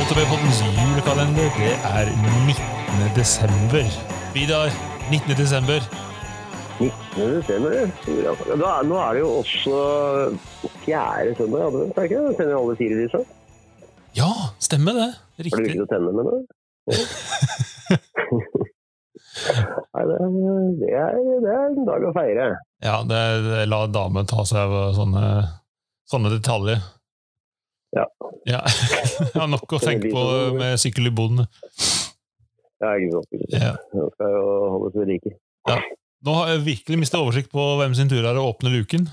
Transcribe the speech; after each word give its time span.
OTB-poddens 0.00 0.58
julekalender, 0.78 1.48
det 1.60 1.72
er 1.84 2.06
19. 2.46 3.16
desember. 3.16 3.84
Vidar, 4.34 4.70
19. 5.10 5.36
desember. 5.38 5.80
19. 6.80 6.92
desember, 7.36 7.70
ja. 7.76 8.32
Da, 8.62 8.70
nå 8.88 8.96
er 9.04 9.10
det 9.18 9.20
jo 9.24 9.30
også 9.42 9.74
fjerde 10.84 11.34
søndag 11.38 11.58
i 11.60 11.66
advent, 11.68 11.92
er 11.98 12.00
det 12.00 12.08
ikke? 12.10 12.22
Tenner 12.38 12.56
alle 12.60 12.76
fire 12.80 12.94
lysa? 13.02 13.20
Ja, 14.16 14.30
stemmer 14.62 14.92
det. 14.96 15.08
Har 15.10 15.42
du 15.44 15.48
Riktig. 15.50 15.60
hvilket 15.66 15.84
å 15.84 15.90
tenne 15.92 16.10
med 16.16 16.24
nå? 16.30 16.34
Nei, 19.90 20.02
det, 20.08 20.16
er- 20.16 20.32
det, 20.80 20.88
er, 20.96 21.18
det 21.44 21.50
er 21.52 21.66
en 21.68 21.84
dag 21.88 22.00
å 22.08 22.14
feire. 22.16 22.48
Ja, 22.84 22.96
det, 23.06 23.20
det 23.46 23.60
la 23.68 23.82
damen 23.92 24.26
ta 24.30 24.40
seg 24.48 24.58
av 24.64 24.94
sånne, 24.96 25.24
sånne 26.10 26.32
detaljer. 26.38 26.80
Ja. 27.96 28.06
Ja. 28.48 28.60
Nok 29.50 29.74
å 29.76 29.78
tenke 29.82 30.08
på 30.12 30.20
med 30.56 30.78
sykkel 30.80 31.10
i 31.10 31.12
boden. 31.14 31.44
Ja, 32.80 32.94
ikke 32.96 33.18
sant. 33.18 33.42
Ja. 33.52 33.74
Nå 33.92 34.06
skal 34.14 34.32
jo 34.32 34.44
holdes 34.72 34.96
ved 34.96 35.10
like. 35.10 35.32
Nå 36.24 36.36
har 36.38 36.52
jeg 36.54 36.62
virkelig 36.64 37.00
mistet 37.02 37.20
oversikt 37.20 37.50
på 37.52 37.64
hvem 37.80 37.92
sin 37.96 38.08
tur 38.08 38.24
er 38.24 38.38
å 38.40 38.46
åpne 38.48 38.72
luken. 38.72 39.10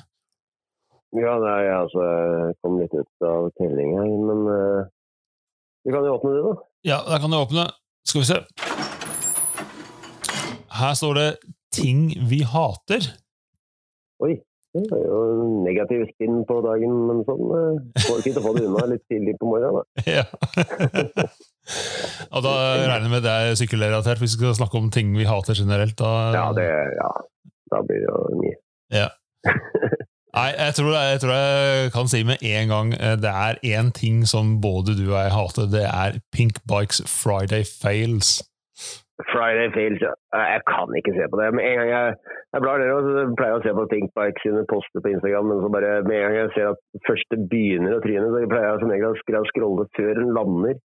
Ja, 1.15 1.37
nei, 1.39 1.61
altså, 1.71 2.03
jeg 2.03 2.55
kom 2.63 2.79
litt 2.79 2.95
ut 2.95 3.27
av 3.27 3.49
telling 3.59 3.93
her, 3.95 4.09
men 4.29 4.41
uh, 4.47 4.87
vi 5.87 5.93
kan 5.95 6.03
jo 6.07 6.17
åpne 6.17 6.33
det, 6.35 6.41
da. 6.43 6.55
Ja, 6.87 6.97
der 7.07 7.21
kan 7.23 7.31
du 7.31 7.37
åpne. 7.39 7.67
Skal 8.07 8.23
vi 8.23 8.27
se. 8.27 8.41
Her 10.77 10.93
står 10.93 11.13
det 11.17 11.29
'ting 11.71 12.11
vi 12.29 12.43
hater'. 12.43 13.07
Oi, 14.23 14.37
det 14.75 14.97
er 14.97 15.05
jo 15.07 15.19
negativ 15.63 16.03
spinn 16.11 16.41
på 16.47 16.59
dagen, 16.65 16.95
men 17.09 17.21
sånn 17.27 17.43
uh, 17.49 18.01
får 18.05 18.19
ikke 18.21 18.33
til 18.33 18.41
å 18.41 18.45
få 18.45 18.53
det 18.57 18.65
unna 18.67 18.83
litt 18.91 19.05
tidlig 19.11 19.37
på 19.39 19.51
morgenen. 19.51 19.79
Da. 19.79 20.03
Ja. 20.17 20.25
Og 22.31 22.43
da 22.45 22.53
regner 22.79 23.07
jeg 23.07 23.11
med 23.11 23.25
det 23.25 23.33
er 23.33 23.57
sykkelrelatert, 23.59 24.21
hvis 24.23 24.37
vi 24.37 24.43
skal 24.45 24.59
snakke 24.59 24.79
om 24.79 24.91
ting 24.93 25.15
vi 25.17 25.27
hater 25.27 25.57
generelt. 25.57 25.97
Da, 25.99 26.11
Ja, 26.35 26.45
det, 26.55 26.67
ja, 26.99 27.11
da 27.73 27.81
blir 27.87 28.03
det 28.03 28.07
jo 28.07 28.41
mye. 28.43 28.59
Nei, 30.37 30.51
jeg 30.53 30.73
tror, 30.77 30.91
jeg 30.93 31.19
tror 31.23 31.33
jeg 31.33 31.91
kan 31.95 32.09
si 32.11 32.19
med 32.27 32.43
en 32.45 32.69
gang 32.69 32.91
eh, 32.93 33.15
det 33.17 33.31
er 33.31 33.57
én 33.65 33.89
ting 33.95 34.21
som 34.27 34.57
både 34.61 34.93
du 34.97 35.07
og 35.07 35.17
jeg 35.17 35.33
hater. 35.33 35.69
Det 35.71 35.85
er 35.87 36.19
Pink 36.35 36.61
Bikes 36.69 37.01
Friday 37.09 37.65
Fails. 37.65 38.43
Friday 39.31 39.69
fails. 39.73 40.01
Jeg 40.01 40.61
kan 40.69 40.93
ikke 40.99 41.13
se 41.17 41.25
på 41.31 41.39
det. 41.39 41.47
Med 41.57 41.65
en 41.65 41.79
gang 41.79 41.89
jeg, 41.89 42.17
jeg 42.53 42.63
blar 42.63 42.77
ned 42.77 43.07
så 43.07 43.23
pleier 43.39 43.53
jeg 43.55 43.59
å 43.59 43.65
se 43.65 43.73
på 43.79 43.85
Pinkbike 43.93 44.43
sine 44.43 44.61
poster 44.69 45.01
på 45.01 45.13
Instagram, 45.15 45.49
men 45.49 45.63
så 45.63 45.71
bare 45.73 45.91
med 46.05 46.19
en 46.19 46.25
gang 46.27 46.37
jeg 46.37 46.53
ser 46.53 46.69
at 46.75 46.81
første 47.09 47.39
begynner 47.53 47.97
å 47.97 48.03
tryne, 48.05 48.29
så 48.29 48.43
pleier 48.53 48.69
jeg 48.69 48.83
som 48.83 48.93
regel 48.93 49.09
å 49.09 49.21
skrolle 49.23 49.51
scrolle 49.53 49.87
før 49.97 50.21
den 50.21 50.33
lander 50.37 50.77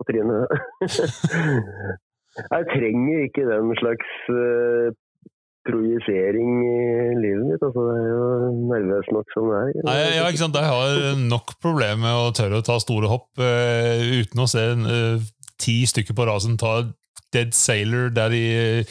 på 0.00 0.08
trynet. 0.08 0.56
jeg 2.56 2.70
trenger 2.72 3.26
ikke 3.28 3.46
den 3.52 3.76
slags 3.82 4.16
uh, 4.32 4.88
projisering 5.68 6.50
i 6.64 6.80
livet 7.20 7.44
mitt. 7.52 7.62
Altså, 7.68 7.84
det 7.88 8.00
er 8.00 8.10
jo 8.10 8.50
nervøs 8.72 9.14
nok 9.16 9.36
som 9.36 9.52
det 9.52 9.60
er. 9.60 9.86
Nei, 9.86 10.00
ja, 10.16 10.26
ikke 10.28 10.44
sant? 10.46 10.56
Jeg 10.56 10.72
har 10.72 11.22
nok 11.28 11.56
problemer 11.60 12.00
med 12.00 12.16
å 12.16 12.34
tørre 12.36 12.60
å 12.60 12.66
ta 12.66 12.80
store 12.82 13.12
hopp 13.12 13.44
uh, 13.44 14.04
uten 14.24 14.44
å 14.44 14.50
se 14.50 14.66
uh, 14.72 15.32
ti 15.60 15.82
stykker 15.88 16.16
på 16.16 16.32
rasen 16.32 16.56
ta 16.60 16.80
Dead 17.34 17.52
Sailor 17.54 18.08
der 18.16 18.28
de 18.32 18.42
eh, 18.54 18.84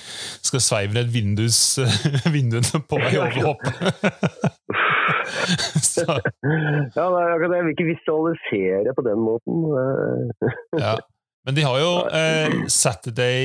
skal 0.43 0.61
sveive 0.61 0.93
ned 0.97 1.07
vindus, 1.15 1.59
vinduene 2.35 2.83
på 2.89 2.99
vei 3.03 3.15
over 3.23 3.39
hoppet. 3.49 3.73
Ja, 5.97 6.13
det. 7.49 7.55
Jeg 7.57 7.63
vil 7.65 7.73
ikke 7.75 7.89
visualisere 7.95 8.91
på 8.97 9.03
den 9.09 9.19
måten. 9.29 9.55
Eh, 9.81 10.81
ja. 10.85 10.93
Men 11.45 11.55
de 11.57 11.61
har 11.67 11.77
jo 11.85 11.91
eh, 12.19 12.51
Saturday 12.83 13.39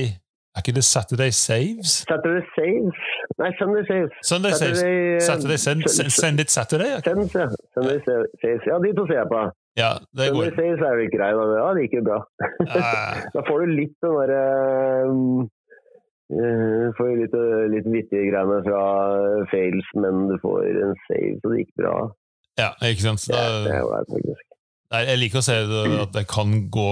Er 0.55 0.61
ikke 0.63 0.75
det 0.81 0.85
Saturday 0.85 1.31
Saves? 1.47 1.91
Saturday 2.11 2.43
Saves. 2.57 2.99
Nei, 3.41 3.51
Sunday 3.61 3.83
Saves. 3.91 4.13
Sunday 4.31 4.53
Saves. 4.61 4.81
eh, 4.83 5.21
Saturday 5.29 5.59
send, 5.67 5.81
send, 5.97 6.11
send 6.23 6.37
it 6.43 6.51
Saturday? 6.51 6.91
Send, 7.09 7.21
ja. 7.43 7.47
Sunday 7.75 7.99
Saves. 8.43 8.63
Ja, 8.71 8.75
de 8.85 8.89
to 8.99 9.05
ser 9.11 9.19
jeg 9.23 9.29
på. 9.35 9.41
Ja, 9.79 9.91
det 10.19 10.29
går. 10.35 10.49
går. 10.51 10.57
Sales 10.59 10.83
er 10.89 10.99
jo 11.03 11.09
grei. 11.15 11.31
Da. 11.39 11.45
Ja, 11.61 11.69
det 11.77 11.85
gikk 11.87 11.95
jo 12.01 12.05
bra. 12.09 12.19
Eh, 12.67 13.23
Da 13.37 13.45
får 13.47 13.63
du 13.65 13.73
litt 13.79 13.95
den 14.03 14.17
derre 14.19 14.43
uh, 15.09 16.89
Får 16.99 17.13
litt, 17.23 17.35
eh, 17.39 17.67
litt 17.73 17.87
vittige 17.89 18.27
greiene 18.29 18.59
fra 18.67 18.83
fails, 19.53 19.87
men 19.97 20.27
du 20.29 20.37
får 20.43 20.67
en 20.69 20.97
save, 21.07 21.37
så 21.41 21.53
det 21.55 21.63
gikk 21.63 21.73
bra. 21.81 21.95
ja, 22.61 22.73
ikke 22.85 23.07
sant? 23.07 23.23
Så 23.23 23.33
Det, 23.33 23.79
jo 23.79 23.93
det, 24.27 24.35
nei, 24.93 25.05
jeg 25.09 25.19
liker 25.23 25.41
å 25.41 25.47
se 25.47 25.57
det, 25.71 25.85
at 26.03 26.13
det 26.19 26.27
kan 26.29 26.53
gå 26.75 26.89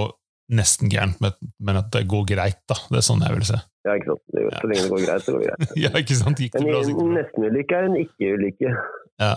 nesten 0.57 0.89
gærent, 0.93 1.19
men- 1.21 1.77
at 1.83 1.91
det 1.93 2.05
går 2.09 2.25
greit. 2.31 2.61
da. 2.71 2.77
Det 2.89 3.01
er 3.03 3.07
sånn 3.09 3.21
jeg 3.27 3.35
vil 3.35 3.45
se. 3.49 3.59
Ja, 3.87 3.97
ikke 3.99 4.13
sant. 4.15 4.23
Det, 4.33 4.43
Ja. 4.47 4.59
så 4.63 4.67
lenge 4.71 4.83
det 4.87 4.91
går 4.95 5.03
greit, 5.07 5.23
så 5.27 5.33
går 5.35 5.41
det 5.43 5.49
greit. 5.51 5.77
Ja, 5.85 5.91
ikke 6.01 6.17
sant? 6.23 6.39
Gikk 6.39 6.53
det 6.57 6.63
bra, 6.65 6.81
så 6.81 6.89
gikk 6.89 6.97
det 6.97 7.05
bra. 7.05 7.17
nesten-ulykke 7.19 7.75
er 7.81 7.85
en 7.91 7.99
ikke-ulykke. 8.05 8.75
Ja. 9.21 9.35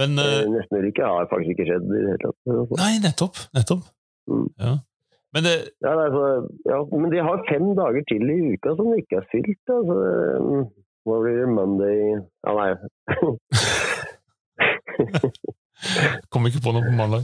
Men 0.00 0.10
uh, 0.18 0.24
Eh, 0.24 0.46
Nesten-ulykke 0.52 1.02
har 1.04 1.28
faktisk 1.30 1.50
ikke 1.54 1.66
skjedd 1.68 1.84
i 1.90 1.92
det 1.98 2.08
hele 2.14 2.22
tatt. 2.22 2.38
Nei, 2.80 2.92
nettopp. 3.02 3.36
nettopp. 3.56 3.82
Mm. 4.30 4.48
Ja. 4.62 4.72
Men 5.32 5.40
det, 5.46 5.56
Ja, 5.84 5.90
det 5.96 6.04
er 6.06 6.12
så, 6.14 6.22
ja, 6.68 6.78
men 6.92 7.10
de 7.12 7.18
har 7.24 7.46
fem 7.48 7.66
dager 7.76 8.02
til 8.08 8.22
i 8.28 8.30
uka 8.54 8.70
som 8.78 8.88
ikke 8.96 9.16
er 9.20 9.26
fylt. 9.32 9.64
Altså, 9.72 9.96
hva 11.08 11.16
blir 11.24 11.36
det? 11.40 11.48
Monday 11.50 11.98
Ja, 12.14 12.50
nei. 12.56 12.70
kom 16.32 16.46
ikke 16.46 16.62
på 16.62 16.72
noe 16.74 16.84
på 16.86 16.94
mandag. 16.96 17.22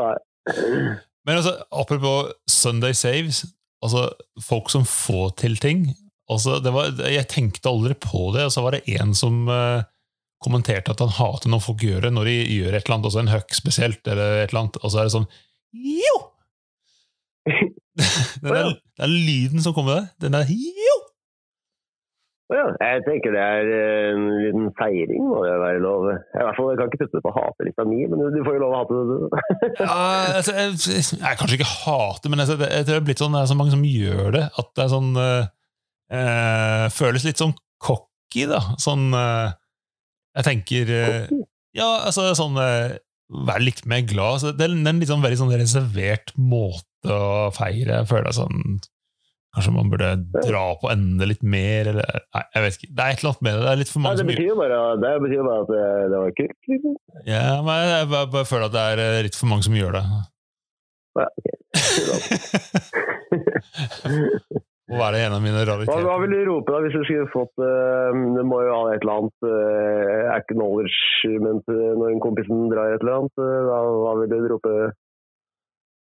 Nei. 0.00 0.16
Men 1.26 1.36
altså, 1.36 1.52
apropos 1.70 2.32
Sunday 2.48 2.92
Saves, 2.96 3.44
altså 3.84 4.00
folk 4.46 4.70
som 4.72 4.84
får 4.88 5.28
til 5.42 5.54
ting 5.60 5.78
altså, 6.30 6.50
det 6.64 6.72
var, 6.74 6.84
Jeg 7.10 7.28
tenkte 7.32 7.70
aldri 7.70 7.94
på 8.00 8.30
det, 8.36 8.44
og 8.46 8.52
så 8.54 8.60
var 8.64 8.70
det 8.76 8.84
en 9.00 9.14
som 9.16 9.34
eh, 9.50 9.82
kommenterte 10.44 10.94
at 10.94 11.02
han 11.04 11.12
hater 11.18 11.52
når 11.52 11.62
folk 11.64 11.84
gjør 11.84 12.06
det, 12.06 12.14
når 12.16 12.30
de 12.30 12.36
gjør 12.56 12.74
et 12.74 12.82
eller 12.82 12.96
annet, 12.96 13.10
også 13.10 13.22
en 13.22 13.34
høkk 13.34 13.56
spesielt, 13.56 14.00
eller 14.06 14.40
et 14.40 14.50
eller 14.50 14.64
annet, 14.64 14.80
og 14.80 14.92
så 14.92 15.02
er 15.02 15.08
det 15.08 15.16
sånn 15.18 15.30
Jo! 15.76 16.16
Den 18.40 18.54
der, 18.54 18.74
den 18.96 19.14
lyden 19.26 19.60
som 19.60 19.74
kommer 19.76 19.98
der, 19.98 20.04
den 20.22 20.32
der 20.32 20.48
jo! 20.48 20.94
Ja, 22.50 22.64
jeg 22.82 23.02
tenker 23.06 23.34
det 23.34 23.42
er 23.42 23.68
eh, 23.70 24.06
en 24.10 24.24
liten 24.42 24.70
feiring, 24.78 25.22
må 25.30 25.44
det 25.44 25.52
være 25.60 25.82
lov. 25.84 26.08
I 26.10 26.40
hvert 26.42 26.56
fall, 26.56 26.70
Jeg 26.72 26.80
kan 26.80 26.88
ikke 26.88 27.00
putte 27.04 27.18
det 27.18 27.22
på 27.26 27.34
hatelista 27.36 27.84
mi, 27.86 28.00
men 28.10 28.24
du 28.34 28.40
får 28.46 28.56
jo 28.56 28.62
lov 28.64 28.74
å 28.74 28.80
hate 28.80 29.02
det. 29.10 29.42
Ja, 29.84 29.98
altså, 30.40 30.56
jeg, 30.56 31.04
jeg 31.20 31.38
kanskje 31.38 31.60
ikke 31.60 31.70
hate, 31.76 32.32
men 32.32 32.42
jeg, 32.42 32.50
jeg, 32.56 32.72
jeg 32.74 32.88
tror 32.88 32.96
det 32.96 32.98
er 32.98 33.06
blitt 33.06 33.22
sånn, 33.22 33.36
det 33.36 33.44
er 33.44 33.52
så 33.52 33.58
mange 33.60 33.74
som 33.76 33.86
gjør 33.86 34.34
det, 34.34 34.44
at 34.62 34.72
det 34.74 34.84
er 34.86 34.92
sånn 34.96 35.10
eh, 35.22 36.86
Føles 36.96 37.28
litt 37.28 37.38
sånn 37.38 37.54
cocky, 37.78 38.48
da. 38.50 38.64
Sånn 38.82 39.06
eh, 39.14 39.54
Jeg 40.38 40.46
tenker 40.46 40.92
eh, 40.94 41.32
Ja, 41.76 41.88
altså 42.06 42.30
sånn 42.38 42.58
Vær 42.60 43.62
litt 43.62 43.84
mer 43.86 44.02
glad. 44.10 44.40
Så 44.42 44.50
det 44.54 44.66
er 44.66 44.72
en 44.74 45.02
sånn 45.06 45.22
veldig 45.22 45.38
sånn 45.38 45.52
reservert 45.54 46.32
måte 46.34 47.14
å 47.14 47.50
feire. 47.54 48.00
Jeg 48.00 48.10
føler 48.10 48.34
sånn 48.34 48.80
Kanskje 49.50 49.72
man 49.74 49.88
burde 49.90 50.12
dra 50.46 50.62
på 50.78 50.86
enda 50.92 51.26
litt 51.26 51.42
mer, 51.42 51.88
eller 51.90 52.06
Nei, 52.36 52.42
jeg 52.54 52.62
vet 52.64 52.76
ikke. 52.76 52.90
Det 52.94 53.02
er 53.02 53.10
et 53.10 53.18
eller 53.22 53.30
annet 53.32 53.42
med 53.42 53.52
det. 53.56 53.62
Det 53.62 53.70
er 53.70 53.80
litt 53.80 53.90
for 53.90 53.98
Nei, 53.98 54.04
mange 54.04 54.14
det 54.14 54.20
som 54.22 54.30
gjør 54.30 54.38
betyr 54.38 54.58
bare, 54.60 54.78
det 55.02 55.10
betyr 55.24 55.42
bare 55.48 55.60
at 55.64 55.70
det, 55.70 55.86
det 56.12 56.18
var 56.22 56.30
kult. 56.38 56.60
Liksom. 56.70 56.94
Ja, 57.26 57.48
men 57.66 57.74
jeg 57.90 58.10
bare, 58.12 58.30
bare 58.36 58.50
føler 58.50 58.66
at 58.68 58.76
det 58.76 58.84
er 58.92 59.02
eh, 59.06 59.22
litt 59.26 59.38
for 59.40 59.50
mange 59.50 59.66
som 59.66 59.74
gjør 59.74 59.92
det. 59.98 60.04
Ja, 61.18 61.26
ok. 61.34 61.46
Må 64.90 64.98
være 64.98 65.20
en 65.24 65.36
av 65.36 65.42
mine 65.44 65.60
rariteter. 65.62 66.06
hva 66.06 66.16
vil 66.22 66.32
du 66.34 66.40
rope 66.48 66.72
da 66.72 66.80
hvis 66.82 66.96
du 66.96 67.04
skulle 67.06 67.28
fått 67.30 67.62
uh, 67.62 68.10
Det 68.36 68.42
må 68.46 68.58
jo 68.66 68.72
ha 68.74 68.80
et 68.90 69.04
eller 69.04 69.20
annet 69.20 69.46
uh, 69.46 70.24
acknowledgement 70.34 71.70
eh, 71.70 71.92
når 72.00 72.16
en 72.16 72.24
kompisen 72.24 72.66
drar 72.72 72.96
et 72.96 73.04
eller 73.04 73.20
annet. 73.20 73.38
Uh, 73.38 73.60
hva, 73.68 73.78
hva 74.02 74.16
vil 74.22 74.34
du 74.34 74.48
rope? 74.54 74.74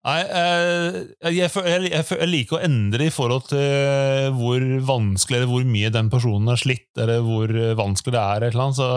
Nei, 0.05 0.19
jeg, 0.21 1.38
jeg, 1.38 1.50
jeg, 1.88 2.05
jeg 2.05 2.29
liker 2.29 2.59
å 2.59 2.65
endre 2.67 3.06
i 3.09 3.12
forhold 3.15 3.47
til 3.49 4.35
hvor 4.37 4.67
vanskelig 4.91 5.38
eller 5.38 5.49
hvor 5.49 5.65
mye 5.65 5.93
den 5.94 6.11
personen 6.12 6.50
har 6.53 6.61
slitt, 6.61 6.91
eller 7.00 7.23
hvor 7.25 7.55
vanskelig 7.79 8.12
det 8.12 8.20
er. 8.20 8.44
et 8.44 8.53
eller 8.53 8.67
annet, 8.67 8.81
så 8.82 8.91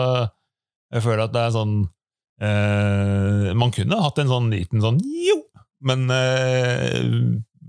Jeg 0.92 1.06
føler 1.06 1.22
at 1.24 1.32
det 1.32 1.46
er 1.46 1.54
sånn 1.56 1.78
eh, 2.44 3.48
Man 3.56 3.72
kunne 3.72 4.02
hatt 4.04 4.20
en 4.20 4.28
sånn 4.28 4.52
liten 4.52 4.84
sånn 4.84 5.00
jo, 5.00 5.38
men, 5.88 6.08
eh, 6.10 7.00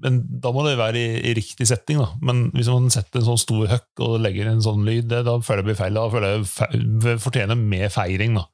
men 0.03 0.19
da 0.43 0.51
må 0.55 0.63
det 0.65 0.77
være 0.79 0.99
i, 0.99 1.07
i 1.29 1.33
riktig 1.37 1.67
setting. 1.69 1.99
da. 2.01 2.09
Men 2.25 2.47
hvis 2.55 2.69
man 2.71 2.87
setter 2.93 3.21
en 3.21 3.27
sånn 3.31 3.41
stor 3.41 3.67
høkk 3.71 4.03
og 4.05 4.19
legger 4.23 4.49
en 4.51 4.63
sånn 4.63 4.85
lyd, 4.87 5.09
det, 5.11 5.23
da 5.27 5.35
føler 5.43 5.61
jeg 5.61 5.65
det 5.65 5.69
blir 5.69 5.79
feil. 5.81 5.99
Da 5.99 6.05
føler 6.13 6.33
jeg 6.35 6.47
fe 6.53 7.17
fortjener 7.25 7.59
mer 7.59 7.91
feiring. 7.93 8.37
da. 8.39 8.45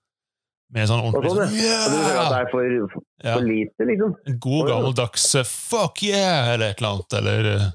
Med 0.75 0.89
sånn 0.89 1.03
ordentlig 1.06 1.31
sånn. 1.31 1.53
Du 1.56 1.97
at 2.18 2.31
det 2.33 2.39
er 2.39 2.51
for, 2.51 2.77
Ja. 3.24 3.36
for 3.38 3.45
lite, 3.45 3.86
liksom? 3.92 4.15
En 4.27 4.39
god 4.42 4.69
gammeldags 4.71 5.25
eh, 5.36 5.45
'fuck 5.45 6.01
yeah' 6.03 6.53
eller 6.56 6.74
et 6.74 6.81
eller 6.81 6.95
annet. 6.95 7.18
Eller, 7.19 7.50
eh. 7.53 7.65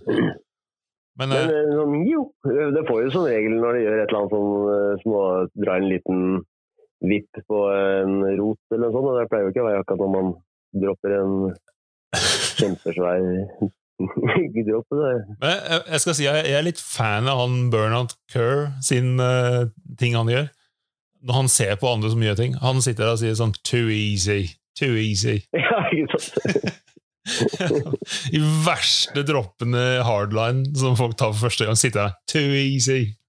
men 1.21 1.29
Men 1.31 1.37
eh, 1.39 1.55
eh, 1.55 1.73
sånn, 1.79 1.97
jo, 2.11 2.27
det 2.75 2.85
får 2.89 3.03
jo 3.05 3.11
som 3.15 3.27
regel 3.31 3.59
når 3.63 3.73
det 3.79 3.83
gjør 3.85 3.99
et 4.03 4.09
eller 4.09 4.21
annet 4.21 4.35
sånn 4.37 5.03
små 5.05 5.21
Drar 5.55 5.77
en 5.77 5.89
liten 5.89 6.21
vipp 7.01 7.43
på 7.49 7.59
en 7.73 8.21
rot 8.37 8.75
eller 8.75 8.89
noe 8.89 8.93
sånt. 8.93 9.09
Og 9.09 9.19
det 9.21 9.29
pleier 9.31 9.47
jo 9.47 9.53
ikke 9.55 9.63
å 9.65 9.69
være 9.71 9.83
akkurat 9.85 10.03
når 10.05 10.15
man 10.17 10.33
dropper 10.83 11.15
en 11.21 11.35
kjempesvær 12.61 13.21
det. 15.03 15.17
Men 15.41 15.51
jeg, 15.51 15.83
jeg 15.93 16.01
skal 16.01 16.17
si 16.17 16.25
jeg, 16.25 16.47
jeg 16.49 16.57
er 16.57 16.65
litt 16.65 16.81
fan 16.81 17.29
av 17.31 17.43
han 17.43 17.69
Bernard 17.73 18.15
Kerr 18.33 18.71
sin 18.85 19.21
uh, 19.21 19.69
ting 20.01 20.17
han 20.17 20.31
gjør. 20.33 20.49
Når 21.21 21.37
han 21.37 21.51
ser 21.53 21.75
på 21.77 21.91
andre 21.91 22.11
som 22.13 22.23
gjør 22.25 22.39
ting. 22.39 22.55
Han 22.63 22.81
sitter 22.81 23.05
der 23.05 23.17
og 23.17 23.21
sier 23.21 23.37
sånn 23.37 23.53
'too 23.61 23.93
easy', 23.93 24.55
'too 24.79 24.97
easy'. 24.97 25.43
Ja, 25.67 25.85
ikke 25.93 26.21
sant? 26.25 26.79
De 28.33 28.41
verste 28.65 29.23
droppene 29.29 30.01
hardline 30.07 30.73
som 30.75 30.97
folk 30.99 31.19
tar 31.21 31.35
for 31.35 31.51
første 31.51 31.69
gang, 31.69 31.77
sitter 31.79 32.09
der 32.09 32.17
'too 32.33 32.57
easy'. 32.57 33.20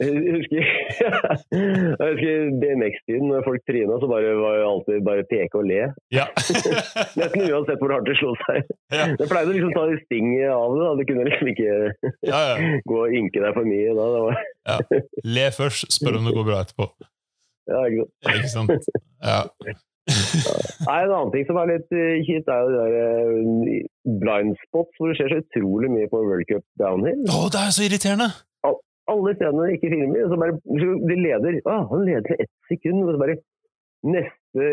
Jeg 0.00 0.34
husker, 0.34 0.62
jeg 2.00 2.06
husker 2.12 2.50
BMX-tiden, 2.62 3.26
når 3.30 3.44
folk 3.46 3.64
tryna, 3.68 3.98
så 4.02 4.08
bare 4.10 4.32
var 4.38 4.56
det 4.58 4.66
alltid 4.68 5.04
bare 5.08 5.26
peke 5.30 5.60
og 5.60 5.68
le. 5.68 5.82
Ja. 6.14 6.26
Nesten 7.20 7.46
uansett 7.46 7.82
hvor 7.82 7.94
hardt 7.94 8.08
det 8.08 8.16
slo 8.20 8.32
seg. 8.46 8.72
Ja. 8.94 9.10
Det 9.20 9.28
pleide 9.30 9.52
å 9.52 9.56
liksom 9.56 9.74
ta 9.76 9.86
sting 10.06 10.32
av 10.46 10.76
det. 10.76 10.82
da. 10.86 10.90
Du 11.00 11.04
kunne 11.10 11.28
liksom 11.28 11.52
ikke 11.52 11.70
ja, 12.30 12.40
ja. 12.52 12.56
gå 12.90 12.98
og 13.04 13.16
ynke 13.20 13.44
deg 13.44 13.56
for 13.56 13.68
mye 13.68 13.94
da. 13.98 14.08
Det 14.14 14.24
var, 14.26 14.42
ja. 14.72 15.02
Le 15.36 15.46
først, 15.56 15.88
spør 15.98 16.20
om 16.20 16.28
det 16.30 16.36
går 16.38 16.50
bra 16.50 16.64
etterpå. 16.66 16.90
ja, 17.70 17.86
ikke 17.90 18.50
sant? 18.50 18.74
Ikke 18.74 18.84
sant? 18.88 18.92
Ja. 19.20 19.44
Nei, 20.86 20.98
En 21.04 21.12
annen 21.14 21.32
ting 21.34 21.46
som 21.48 21.58
er 21.60 21.70
litt 21.74 21.92
eh, 21.96 22.20
kjipt, 22.26 22.48
er 22.50 22.62
jo 22.64 22.70
de 22.70 22.78
der 22.80 22.94
eh, 23.00 23.88
blind 24.22 24.56
spots, 24.66 24.94
hvor 24.98 25.10
det 25.12 25.18
skjer 25.20 25.34
så 25.34 25.40
utrolig 25.44 25.90
mye 25.92 26.08
på 26.12 26.22
World 26.24 26.48
Cup 26.50 26.64
downhill. 26.80 27.22
Å, 27.30 27.42
det 27.52 27.60
er 27.66 27.74
så 27.76 27.86
irriterende! 27.86 28.30
Alle 29.10 29.32
stedene 29.34 29.72
ikke 29.74 29.88
filmer, 29.90 30.26
så 30.30 30.36
bare 30.38 30.54
de 31.10 31.14
leder 31.18 31.56
Å, 31.66 31.78
Han 31.90 32.04
leder 32.06 32.22
til 32.28 32.44
ett 32.44 32.52
sekund, 32.70 33.00
og 33.02 33.16
så 33.16 33.18
bare 33.18 33.40
Neste 34.06 34.66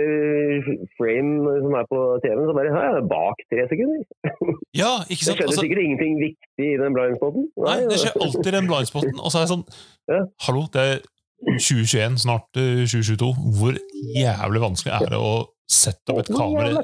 frame 0.96 1.56
som 1.64 1.74
er 1.76 1.88
på 1.90 1.98
TV-en, 2.24 2.46
så 2.48 2.54
bare 2.56 2.70
ja, 2.72 3.02
bak 3.10 3.42
tre 3.52 3.66
sekunder. 3.72 4.06
Ja, 4.82 4.92
ikke 5.10 5.26
sant? 5.26 5.42
Det 5.42 5.42
skjedde 5.42 5.48
Altså, 5.50 5.64
sikkert 5.66 5.82
ingenting 5.84 6.20
viktig 6.22 6.68
i 6.70 6.78
den 6.80 6.96
blind 6.96 7.18
spoten. 7.18 7.48
nei, 7.66 7.78
det 7.90 7.98
skjer 8.04 8.16
alltid 8.24 8.52
den 8.56 8.70
blindspoten. 8.70 9.18
Og 9.20 9.34
så 9.34 9.40
er 9.42 9.46
jeg 9.48 9.52
sånn 9.56 9.66
Ja. 10.14 10.22
Hallo, 10.46 10.64
det 10.76 10.86
er 10.86 11.02
2021, 11.46 12.18
snart 12.24 12.58
eh, 12.58 12.86
2022. 12.88 13.30
Hvor 13.60 13.78
jævlig 14.16 14.62
vanskelig 14.64 14.94
er 14.98 15.12
det 15.14 15.20
å 15.22 15.34
sette 15.70 16.14
opp 16.16 16.24
et 16.24 16.32
kamera? 16.34 16.84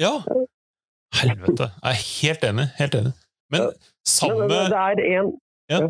Ja! 0.00 0.14
Helvete. 1.14 1.68
Jeg 1.82 1.90
er 1.92 2.00
helt 2.22 2.46
enig. 2.48 2.68
Helt 2.78 2.94
enig. 3.00 3.12
Men 3.52 3.68
samme 4.08 4.48
Ja. 5.70 5.80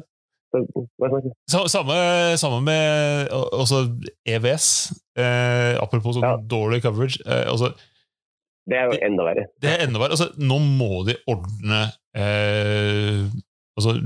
Samme, 1.48 1.96
samme 2.38 2.60
med 2.62 3.28
også 3.32 3.80
EVS. 4.28 4.66
Eh, 5.18 5.74
apropos 5.82 6.14
sånn 6.16 6.22
Ja. 6.26 6.36
dårlig 6.36 6.82
coverage. 6.82 7.18
Eh, 7.26 7.48
altså, 7.50 7.72
Det 8.68 8.76
er 8.78 8.84
jo 8.86 8.98
enda 9.02 9.24
verre. 9.24 9.46
det 9.60 9.70
er 9.70 9.86
enda 9.86 9.98
verre. 9.98 10.10
Altså, 10.14 10.28
nå 10.38 10.58
må 10.60 11.04
de 11.06 11.16
ordne 11.26 11.80
eh, 12.14 13.24
altså, 13.76 13.96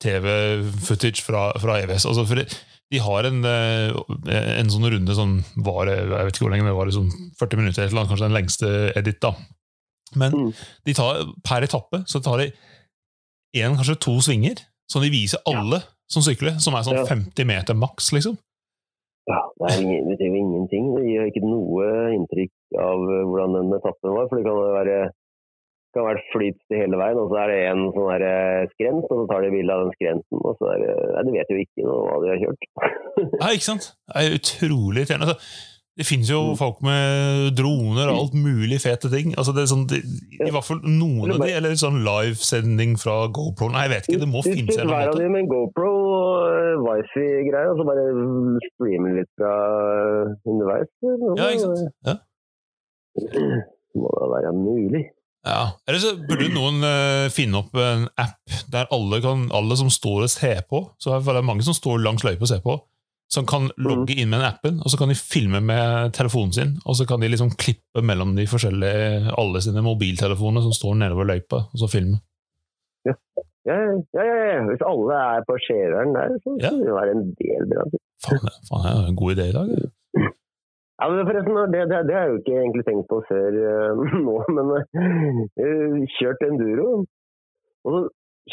TV-footage 0.00 1.22
fra, 1.22 1.52
fra 1.60 1.78
EVS. 1.82 2.06
Altså, 2.06 2.24
for 2.26 2.34
det, 2.40 2.48
de 2.90 2.98
har 3.04 3.26
en, 3.28 3.44
eh, 3.44 3.92
en 4.60 4.70
sånn 4.72 4.88
runde 4.90 5.14
som 5.14 5.38
var 5.56 5.86
jeg 5.90 6.08
vet 6.08 6.32
ikke 6.34 6.46
hvor 6.46 6.52
lenge, 6.54 6.64
men 6.64 6.72
det 6.72 6.78
var 6.78 6.88
liksom 6.88 7.10
40 7.38 7.56
minutter, 7.60 7.82
eller 7.84 7.98
noe, 8.00 8.08
kanskje 8.08 8.28
den 8.28 8.36
lengste 8.38 8.70
edit. 8.96 9.20
da. 9.20 9.34
Men 10.16 10.32
Mm. 10.32 10.52
de 10.86 10.94
tar, 10.94 11.24
per 11.44 11.62
etappe 11.66 12.04
så 12.08 12.22
tar 12.22 12.38
de 12.38 12.52
én, 13.56 13.76
kanskje 13.76 13.98
to 14.00 14.12
svinger, 14.24 14.56
som 14.88 15.02
de 15.02 15.10
viser 15.10 15.38
alle 15.46 15.82
som 16.08 16.22
sykler, 16.22 16.58
som 16.60 16.74
er 16.74 16.82
sånn 16.82 16.96
Ja. 16.96 17.04
50 17.04 17.44
meter 17.44 17.74
maks, 17.74 18.12
liksom. 18.12 18.38
Ja, 19.28 19.42
det, 19.60 19.82
ingen, 19.82 20.08
det 20.08 20.16
betyr 20.16 20.32
ingenting. 20.40 20.94
Det 20.96 21.04
gir 21.04 21.26
ikke 21.28 21.44
noe 21.44 21.84
inntrykk 22.16 22.50
av 22.80 22.96
eh, 23.12 23.24
hvordan 23.28 23.52
den 23.52 23.72
etappen 23.76 24.14
var. 24.16 24.28
For 24.30 24.36
det 24.40 24.44
kan 24.46 24.56
være 24.56 25.10
kan 25.98 26.08
være 26.08 26.24
flytst 26.32 26.76
hele 26.78 26.98
veien, 27.00 27.18
og 27.22 27.32
så 27.32 27.40
er 27.44 27.50
det 27.52 27.58
en 27.72 27.82
sånn 27.94 28.26
eh, 28.28 28.66
skrens, 28.74 29.08
og 29.10 29.16
så 29.22 29.24
tar 29.32 29.42
de 29.46 29.54
bilde 29.54 29.74
av 29.76 29.84
den 29.86 29.96
skrensen. 29.98 30.44
og 30.44 30.54
så 30.60 30.70
er 30.74 30.84
det, 30.86 30.92
nei, 31.14 31.24
Du 31.28 31.32
vet 31.38 31.50
jo 31.54 31.62
ikke 31.64 31.88
noe 31.88 32.04
hva 32.06 32.20
de 32.24 32.30
har 32.34 32.44
kjørt. 32.44 32.70
Nei, 33.42 33.50
ikke 33.58 33.68
sant? 33.72 33.90
Det 34.14 34.22
er 34.24 34.38
utrolig 34.38 35.02
irriterende. 35.04 35.34
Altså, 35.34 35.66
det 35.98 36.04
finnes 36.06 36.28
jo 36.30 36.40
Mm. 36.52 36.56
folk 36.60 36.76
med 36.86 37.56
droner 37.58 38.06
og 38.12 38.18
alt 38.20 38.34
mulig 38.38 38.76
fete 38.78 39.08
ting. 39.10 39.32
Altså, 39.34 39.50
det 39.56 39.64
er 39.64 39.70
sånn, 39.72 39.80
det, 39.90 39.98
I 40.46 40.52
hvert 40.54 40.62
fall 40.68 40.78
noen 40.86 41.32
av 41.34 41.40
de, 41.42 41.48
eller 41.58 41.74
sånn 41.80 41.98
livesending 42.06 42.92
fra 43.02 43.16
GoPro. 43.34 43.66
Nei, 43.74 43.82
jeg 43.88 43.92
vet 43.96 44.06
ikke, 44.06 44.20
det 44.22 44.28
må 44.30 44.44
finnes 44.46 44.78
en 44.78 44.86
hver 44.86 44.94
eller 44.94 44.94
av 44.94 45.02
annen 45.02 45.10
måte. 45.10 45.24
dem 45.24 45.34
med 45.34 45.42
en 45.42 45.50
GoPro 45.50 45.90
og 45.90 46.54
eh, 46.54 46.78
wifi-greier, 46.86 47.72
og 47.74 47.82
så 47.82 47.88
bare 47.90 48.06
streamer 48.68 49.18
litt 49.18 49.32
fra 49.42 49.52
underveis. 50.46 50.90
Ja, 51.02 51.50
ikke 51.50 51.66
sant? 51.66 51.82
Ja. 52.06 52.16
Må 53.98 54.10
da 54.14 54.26
være 54.36 54.52
mulig. 54.54 55.02
Ja. 55.48 55.64
Eller 55.88 56.02
så 56.02 56.12
burde 56.28 56.50
noen 56.52 56.82
uh, 56.84 57.30
finne 57.32 57.62
opp 57.62 57.74
en 57.80 58.06
app 58.20 58.60
der 58.72 58.88
alle, 58.94 59.20
kan, 59.24 59.48
alle 59.54 59.78
som 59.80 59.90
står 59.92 60.26
og 60.26 60.32
ser 60.32 60.62
på, 60.68 60.82
så 61.00 61.16
er 61.16 61.24
det 61.38 61.44
mange 61.46 61.64
som 61.66 61.76
står 61.76 62.02
langs 62.04 62.24
løypa 62.26 62.44
og 62.44 62.50
ser 62.50 62.62
på, 62.64 62.76
som 63.32 63.44
kan 63.48 63.68
logge 63.76 64.14
inn 64.16 64.30
med 64.30 64.40
den 64.40 64.48
appen, 64.48 64.78
og 64.80 64.92
så 64.92 65.00
kan 65.00 65.10
de 65.12 65.16
filme 65.18 65.60
med 65.64 66.14
telefonen 66.16 66.54
sin, 66.56 66.70
og 66.84 66.96
så 66.96 67.04
kan 67.08 67.20
de 67.20 67.28
liksom 67.28 67.50
klippe 67.60 68.04
mellom 68.04 68.32
de 68.38 68.46
forskjellige, 68.48 69.34
alle 69.40 69.60
sine 69.64 69.84
mobiltelefoner 69.84 70.64
som 70.64 70.72
står 70.76 70.96
nedover 71.02 71.28
løypa, 71.28 71.64
og 71.68 71.82
så 71.82 71.90
filme. 71.92 72.22
Ja, 73.08 73.16
ja, 73.68 73.76
ja, 74.16 74.24
ja. 74.24 74.60
Hvis 74.64 74.84
alle 74.88 75.16
er 75.20 75.44
på 75.44 75.58
skjæreren 75.60 76.14
der, 76.16 76.38
så 76.40 76.56
Ja. 76.62 76.70
det 76.72 76.94
være 76.96 77.12
en 77.16 77.26
del 77.36 77.68
bra. 77.68 77.84
Faen, 78.24 78.48
det 78.48 78.92
er 78.94 79.08
en 79.10 79.20
god 79.20 79.36
idé 79.36 79.50
i 79.50 79.56
dag. 79.58 79.68
ja. 79.76 79.90
Ja, 80.98 81.06
forresten, 81.28 81.58
det, 81.72 81.82
det, 81.90 81.98
det 82.08 82.14
har 82.16 82.24
jeg 82.26 82.32
jo 82.32 82.38
ikke 82.40 82.54
egentlig 82.58 82.84
tenkt 82.88 83.06
på 83.10 83.20
før 83.28 83.54
uh, 83.54 84.00
nå, 84.26 84.32
men 84.56 84.72
uh, 84.74 86.00
kjørt 86.18 86.42
enduro. 86.48 86.88
Og 87.86 87.94
så 87.94 88.00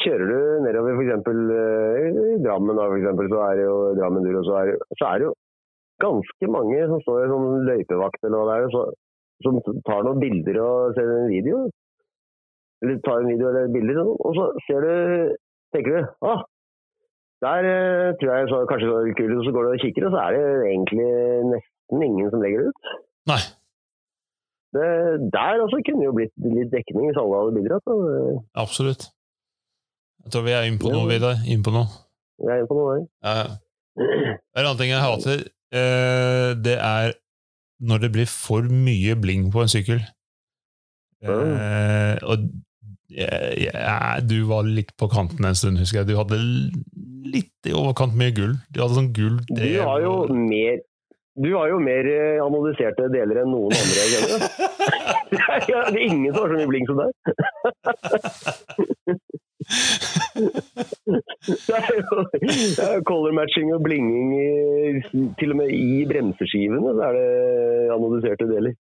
kjører 0.03 0.30
du 0.30 0.65
nedover 0.68 1.00
f.eks. 1.00 1.25
Uh, 1.25 2.19
i 2.36 2.38
Drammen, 2.45 2.77
da, 2.77 2.86
for 2.92 3.00
eksempel, 3.00 3.31
så 3.33 3.42
er 3.47 3.57
det 3.57 3.65
jo 3.65 3.80
Drammen 3.97 4.21
enduro, 4.21 4.44
så 4.45 4.59
er, 4.62 4.71
det- 4.75 5.00
så 5.01 5.09
er 5.09 5.24
det 5.24 5.27
jo 5.31 5.33
ganske 6.06 6.51
mange 6.51 6.86
som 6.92 7.01
står 7.01 7.24
i 7.24 7.31
sånn 7.31 7.68
løypevakt 7.71 8.25
eller 8.27 8.38
hva 8.44 8.45
det 8.51 8.56
er, 8.68 8.71
så, 8.75 8.81
som 9.45 9.59
tar 9.88 10.06
noen 10.06 10.21
bilder 10.21 10.59
og 10.62 10.97
ser 10.97 11.12
en 11.18 11.30
video. 11.31 11.65
Eller 12.83 13.00
tar 13.07 13.24
en 13.24 13.31
video 13.31 13.50
eller 13.50 13.71
bilder, 13.74 14.01
sånn, 14.03 14.12
og 14.21 14.36
så 14.38 14.50
ser 14.68 14.86
du, 14.86 15.38
tenker 15.74 15.95
du, 15.97 16.09
ah, 16.30 16.44
der 17.42 17.69
uh, 17.71 18.09
tror 18.21 18.36
jeg 18.38 18.51
så, 18.53 18.59
kanskje 18.69 18.92
så 18.92 19.00
kult, 19.18 19.39
og 19.39 19.47
så 19.50 19.56
går 19.56 19.65
du 19.65 19.71
og 19.74 19.81
kikker, 19.88 20.06
og 20.09 20.13
så 20.13 20.27
er 20.27 20.36
det 20.38 20.44
egentlig 20.69 21.07
nesten 21.56 21.71
ingen 21.94 22.30
som 22.32 22.42
legger 22.42 22.64
det 22.66 22.68
ut. 22.74 22.94
Nei. 23.30 23.42
Det, 24.76 24.88
der 25.31 25.62
også 25.64 25.80
kunne 25.88 26.04
jo 26.04 26.12
blitt 26.18 26.33
litt 26.44 26.71
dekning 26.74 27.07
hvis 27.09 27.19
alle 27.21 27.38
hadde 27.42 27.56
bidratt. 27.56 27.86
da. 27.88 28.42
Absolutt. 28.66 29.06
Jeg 30.26 30.33
tror 30.33 30.44
vi 30.48 30.52
er 30.57 30.66
inne 30.68 30.81
på 30.81 30.90
Ja. 30.90 30.98
noe, 30.98 31.07
Vidar. 31.12 31.36
Inne 31.45 31.64
på 31.64 31.71
noe. 31.71 31.88
Vi 32.42 32.50
er 32.52 32.57
inne 32.59 32.68
på 32.68 32.76
noe. 32.80 32.98
Ja. 33.24 33.45
En 34.57 34.66
annen 34.66 34.78
ting 34.81 34.90
jeg 34.92 35.00
hater, 35.06 35.45
eh, 35.71 36.54
det 36.59 36.76
er 36.81 37.14
når 37.80 38.02
det 38.02 38.12
blir 38.12 38.28
for 38.28 38.62
mye 38.68 39.16
bling 39.16 39.52
på 39.54 39.62
en 39.62 39.71
sykkel. 39.71 40.02
Mm. 41.26 42.19
og 42.28 42.38
jeg, 43.09 44.28
du 44.28 44.36
var 44.45 44.64
litt 44.68 44.92
på 45.00 45.07
kanten 45.09 45.45
en 45.48 45.56
stund, 45.57 45.80
husker 45.80 46.02
jeg. 46.04 46.07
Du 46.12 46.18
hadde 46.19 46.38
litt 47.26 47.69
i 47.69 47.74
overkant 47.74 48.14
mye 48.19 48.33
gull. 48.36 48.54
Du 48.69 48.81
hadde 48.83 48.98
sånn 48.98 49.14
gull 49.16 49.40
Du 49.50 49.64
har 49.81 50.02
jo 50.04 50.28
mer 50.33 50.81
du 51.35 51.49
har 51.56 51.68
jo 51.68 51.80
mer 51.83 52.07
eh, 52.07 52.39
analyserte 52.44 53.09
deler 53.11 53.42
enn 53.42 53.51
noen 53.51 53.73
andre 53.75 53.99
jeg 53.99 54.09
kjenner. 54.15 54.39
Det 55.35 55.42
er 55.73 55.97
ingen 55.99 56.31
som 56.31 56.42
har 56.45 56.51
så 56.54 56.59
mye 56.59 56.71
blink 56.71 56.87
som 56.87 56.97
deg. 57.01 57.11
Det 61.65 61.75
er 61.75 61.92
jo 61.97 62.23
det 62.35 62.85
er 62.85 63.04
color 63.07 63.33
matching 63.33 63.71
og 63.73 63.81
blinging 63.85 64.33
i, 64.37 64.47
til 65.39 65.54
og 65.54 65.59
med 65.59 65.69
i 65.73 66.06
bremseskivene. 66.09 66.94
Så 66.94 67.01
er 67.07 67.18
det 67.18 67.30
analyserte 67.95 68.49
deler. 68.49 68.75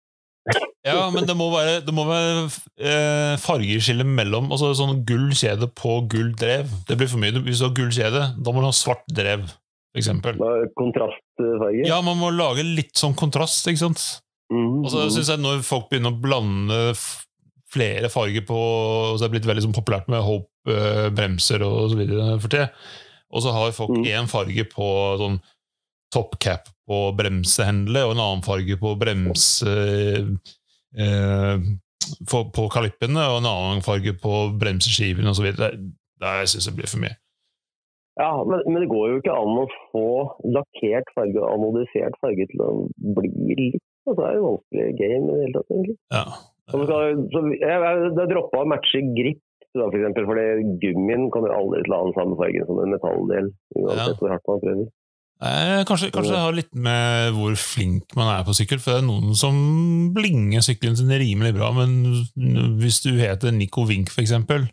Ja, 0.85 1.09
men 1.09 1.25
det 1.25 1.33
må 1.37 1.47
være, 1.49 1.79
det 1.81 1.93
må 1.97 2.05
være 2.05 2.45
eh, 2.77 3.33
fargeskille 3.41 4.05
mellom 4.05 4.51
altså 4.53 4.69
sånn 4.77 5.01
gull 5.07 5.31
kjede 5.33 5.71
på 5.73 5.97
gull 6.11 6.35
drev. 6.37 6.69
Det 6.85 6.99
blir 6.99 7.09
for 7.09 7.21
mye. 7.21 7.33
Hvis 7.47 7.63
du 7.63 7.67
har 7.67 7.77
gull 7.77 7.93
kjede, 7.93 8.27
da 8.37 8.53
må 8.53 8.61
du 8.61 8.69
ha 8.69 8.75
svart 8.75 9.07
drev, 9.09 9.47
for 9.95 10.01
eksempel. 10.03 10.39
Er 10.43 10.67
Kontrastfarge. 10.75 11.85
Ja, 11.87 12.01
man 12.03 12.19
må 12.19 12.29
lage 12.35 12.65
litt 12.67 12.93
sånn 12.99 13.15
kontrast, 13.15 13.63
ikke 13.71 13.85
sant? 13.87 14.03
Mhm. 14.51 14.83
Og 14.83 14.91
så 14.91 15.07
synes 15.09 15.31
jeg 15.31 15.39
når 15.41 15.63
folk 15.65 15.87
begynner 15.89 16.11
å 16.13 16.19
blande 16.21 16.81
flere 17.75 18.07
farger 18.13 18.43
på 18.45 18.55
så 19.17 19.23
er 19.23 19.27
det 19.27 19.33
blitt 19.39 19.47
veldig 19.49 19.63
sånn 19.65 19.75
populært 19.75 20.07
med 20.11 20.21
Hope-bremser 20.23 21.63
og 21.65 21.89
så 21.91 21.97
videre 21.99 22.35
for 22.39 22.51
tida. 22.53 22.69
Og 23.33 23.41
så 23.43 23.51
har 23.51 23.71
folk 23.75 23.89
Mm. 23.95 24.05
én 24.05 24.27
farge 24.29 24.63
på 24.69 24.85
sånn 25.19 25.39
topcap 26.13 26.69
på 26.87 26.99
bremsehendlet, 27.17 28.05
og 28.05 28.11
en 28.13 28.21
annen 28.23 28.43
farge 28.45 28.77
på 28.79 28.93
bremse 28.97 29.67
eh, 30.97 31.57
for, 32.29 32.45
på 32.53 32.69
kalippene, 32.71 33.17
og 33.33 33.41
en 33.41 33.49
annen 33.49 33.81
farge 33.83 34.13
på 34.21 34.35
bremseskivene 34.61 35.33
osv. 35.33 35.49
Det 35.57 36.47
syns 36.47 36.67
jeg 36.69 36.75
blir 36.77 36.87
for 36.87 37.01
mye. 37.03 37.17
Ja, 38.15 38.31
men, 38.47 38.61
men 38.71 38.83
det 38.83 38.91
går 38.91 39.09
jo 39.11 39.15
ikke 39.19 39.35
an 39.35 39.57
å 39.59 39.65
få 39.91 40.05
lakkert 40.55 41.09
farge 41.17 41.41
og 41.41 41.49
anodisert 41.51 42.15
farge 42.23 42.45
til 42.51 42.61
å 42.63 42.69
bli 43.17 43.31
litt 43.51 43.81
altså, 44.07 44.21
Det 44.21 44.27
er 44.29 44.37
jo 44.37 44.45
vanskelig 44.45 44.85
game 45.01 45.25
i 45.25 45.33
det 45.33 45.41
hele 45.41 45.55
tatt. 45.57 45.73
egentlig. 45.75 45.97
Ja. 46.15 46.25
Så 46.71 46.81
skal, 46.87 47.17
så 47.33 47.41
jeg, 47.51 47.59
jeg, 47.61 48.05
jeg 48.07 48.29
droppa 48.31 48.61
å 48.63 48.69
matche 48.71 49.01
grip, 49.17 49.41
da, 49.75 49.89
for 49.89 49.97
eksempel, 49.99 50.27
fordi 50.29 50.45
gummien 50.81 51.25
jo 51.27 51.41
aldri 51.51 51.81
ha 51.91 51.97
den 52.07 52.15
samme 52.15 52.37
fargen 52.39 52.69
som 52.69 52.79
en 52.79 52.93
metalldel. 52.95 53.49
Uansett 53.75 54.13
Ja. 54.13 54.19
hvor 54.21 54.31
hardt 54.31 54.47
man 54.49 54.63
prøver. 54.63 54.87
Eh, 55.43 55.81
kanskje, 55.83 56.13
kanskje 56.15 56.31
det 56.31 56.43
har 56.45 56.55
litt 56.55 56.71
med 56.79 57.35
hvor 57.35 57.57
flink 57.59 58.15
man 58.15 58.31
er 58.31 58.45
på 58.47 58.55
sykkel. 58.55 58.79
For 58.79 58.95
det 58.95 59.01
er 59.03 59.09
noen 59.09 59.35
som 59.35 59.57
blinger 60.15 60.63
sykkelen 60.63 60.95
sin 60.95 61.11
rimelig 61.11 61.51
bra, 61.57 61.73
men 61.75 62.23
hvis 62.79 63.01
du 63.03 63.11
heter 63.19 63.51
Nico 63.51 63.83
Wink, 63.89 64.13
eksempel, 64.23 64.69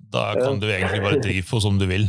da 0.00 0.30
kan 0.38 0.56
du 0.62 0.66
egentlig 0.70 1.04
bare 1.04 1.20
drive 1.20 1.44
på 1.50 1.60
som 1.60 1.76
du 1.76 1.84
vil. 1.90 2.08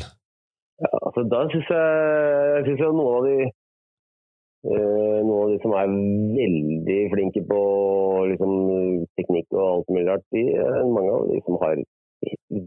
Ja, 0.79 0.91
altså, 1.05 1.23
da 1.31 1.39
syns 1.51 1.71
jeg, 1.75 2.61
synes 2.67 2.83
jeg 2.83 2.95
noen 2.95 3.15
av 3.17 3.25
de 3.27 3.35
eh, 3.45 5.17
noen 5.27 5.41
av 5.43 5.49
de 5.51 5.57
som 5.63 5.75
er 5.75 5.91
veldig 6.37 6.99
flinke 7.13 7.43
på 7.49 7.61
liksom, 8.31 8.53
teknikk 9.19 9.57
og 9.57 9.65
alt 9.65 9.91
mulig 9.91 10.07
rart, 10.07 10.25
de 10.35 10.45
er 10.55 10.93
mange 10.95 11.17
av 11.17 11.27
de 11.31 11.41
som 11.47 11.59
har 11.63 11.83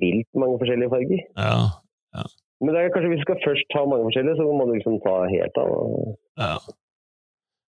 vilt 0.03 0.43
mange 0.43 0.61
forskjellige 0.61 0.93
farger. 0.93 1.25
Ja, 1.41 2.29
Men 2.63 2.77
det 2.77 2.83
er 2.83 2.93
kanskje 2.95 3.11
hvis 3.15 3.25
du 3.25 3.27
skal 3.27 3.43
først 3.47 3.73
ta 3.75 3.83
mange 3.89 4.07
forskjellige, 4.11 4.39
så 4.39 4.47
må 4.47 4.69
du 4.69 4.77
liksom 4.77 5.01
ta 5.07 5.17
helt 5.33 5.61
av. 5.65 5.75
ja. 6.45 6.55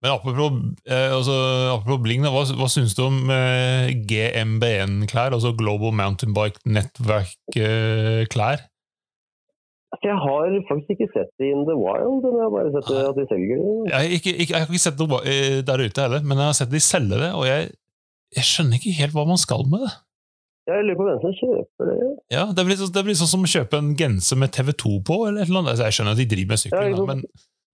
Men 0.05 0.13
apropos, 0.13 0.53
eh, 0.85 1.09
altså, 1.17 1.33
apropos 1.73 2.03
bling, 2.05 2.21
da, 2.21 2.29
hva, 2.29 2.43
hva 2.59 2.67
syns 2.69 2.93
du 2.93 3.01
om 3.07 3.31
eh, 3.33 3.89
GMBN-klær, 4.09 5.33
altså 5.33 5.55
Global 5.57 5.95
Mountain 5.97 6.35
Bike 6.37 6.61
Network-klær? 6.69 8.61
Altså, 9.87 10.05
jeg 10.11 10.17
har 10.19 10.55
faktisk 10.67 10.89
ikke 10.97 11.07
sett 11.15 11.29
det 11.39 11.47
in 11.53 11.61
the 11.69 11.75
wild, 11.79 12.17
men 12.25 12.33
jeg 12.35 12.43
har 12.43 12.51
bare 12.57 12.71
sett 12.75 12.89
det 12.91 13.03
at 13.07 13.15
de 13.21 13.25
selger 13.31 13.55
det. 13.61 13.75
Jeg, 13.87 13.95
har 13.97 14.15
ikke, 14.17 14.31
ikke, 14.43 14.53
jeg 14.53 14.59
har 14.59 14.67
ikke 14.67 14.83
sett 14.83 14.97
det 14.99 15.07
eh, 15.31 15.59
der 15.69 15.83
ute 15.87 16.03
heller, 16.03 16.25
men 16.27 16.41
jeg 16.43 16.49
har 16.51 16.57
sett 16.59 16.73
de 16.73 16.81
selge 16.83 17.19
det, 17.21 17.29
og 17.39 17.45
jeg, 17.47 17.69
jeg 18.35 18.43
skjønner 18.49 18.75
ikke 18.81 18.97
helt 18.99 19.15
hva 19.15 19.23
man 19.29 19.39
skal 19.39 19.63
med 19.71 19.85
det. 19.85 19.93
Jeg 20.67 20.83
lurer 20.83 20.97
på 20.99 21.05
hvem 21.07 21.19
som 21.23 21.35
kjøper 21.39 21.87
det. 21.87 22.07
Ja, 22.35 22.41
Det 22.51 22.65
blir, 22.67 22.75
så- 22.75 22.91
det 22.91 23.03
blir 23.07 23.15
sånn 23.15 23.31
som 23.31 23.45
å 23.47 23.51
kjøpe 23.53 23.79
en 23.79 23.93
genser 23.95 24.35
med 24.41 24.51
TV2 24.51 24.97
på, 25.07 25.15
eller 25.29 25.45
et 25.45 25.47
eller 25.47 25.61
annet. 25.63 25.71
Altså, 25.77 25.85
jeg 25.87 25.95
skjønner 25.95 26.11
at 26.17 26.19
de 26.19 26.27
driver 26.33 26.51
med 26.51 26.57
Ja, 26.57 26.81
sant. 26.97 27.07
men 27.07 27.21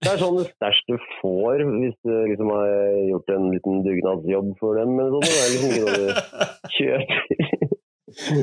Det 0.04 0.10
er 0.12 0.20
sånn 0.22 0.38
stæsj 0.46 0.78
du 0.92 0.94
får 1.18 1.64
hvis 1.80 1.96
du 2.06 2.12
liksom 2.30 2.48
har 2.54 2.70
gjort 3.10 3.28
en 3.34 3.44
liten 3.50 3.82
dugnadsjobb 3.88 4.48
for 4.60 4.78
dem. 4.78 4.94
Men 4.94 5.10
sånn, 5.10 5.26
det 5.26 5.34
er 5.42 5.50
liksom 5.50 5.70
ikke 5.74 5.82
noe 5.82 5.98
du 5.98 6.06
kjøper. 6.78 7.34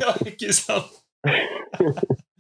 Ja, 0.03 0.11
ikke 0.27 0.51
sant? 0.59 0.91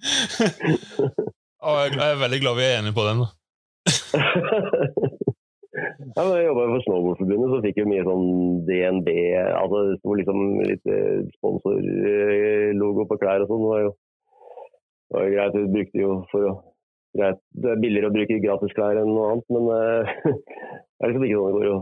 Jeg 1.61 1.99
er 2.01 2.21
veldig 2.21 2.39
glad 2.41 2.57
vi 2.57 2.65
er 2.65 2.79
enige 2.79 2.97
på 2.97 3.03
den. 3.05 3.19
ja, 6.15 6.23
men 6.23 6.35
jeg 6.35 6.47
jobba 6.47 6.63
for 6.71 6.81
Snowboardforbundet, 6.85 7.51
så 7.51 7.63
fikk 7.65 7.77
jeg 7.81 7.89
mye 7.89 8.05
sånn 8.05 8.27
DNB 8.67 9.09
altså 9.57 9.77
Det 9.87 9.95
sto 9.99 10.09
liksom 10.19 10.39
litt 10.67 10.85
eh, 10.91 11.19
sponsorlogo 11.37 13.01
på 13.09 13.19
klær 13.21 13.43
og 13.45 13.51
sånn. 13.51 13.63
Det 13.63 13.71
var 13.73 13.81
jo 13.85 13.91
det 15.11 15.17
var 15.17 15.25
jo 15.27 15.35
greit, 15.35 15.55
vi 15.57 15.73
brukte 15.75 15.97
jo 15.99 16.11
for 16.31 16.41
å 16.47 16.51
greit, 17.17 17.39
Det 17.51 17.69
er 17.71 17.83
billigere 17.83 18.09
å 18.11 18.15
bruke 18.15 18.43
gratisklær 18.43 18.95
enn 19.01 19.11
noe 19.11 19.27
annet, 19.33 19.47
men 19.51 19.63
eh, 19.77 20.03
det 20.31 21.01
er 21.03 21.07
liksom 21.11 21.25
ikke 21.27 21.39
sånn 21.39 21.49
det 21.49 21.57
går 21.57 21.67
å 21.71 21.73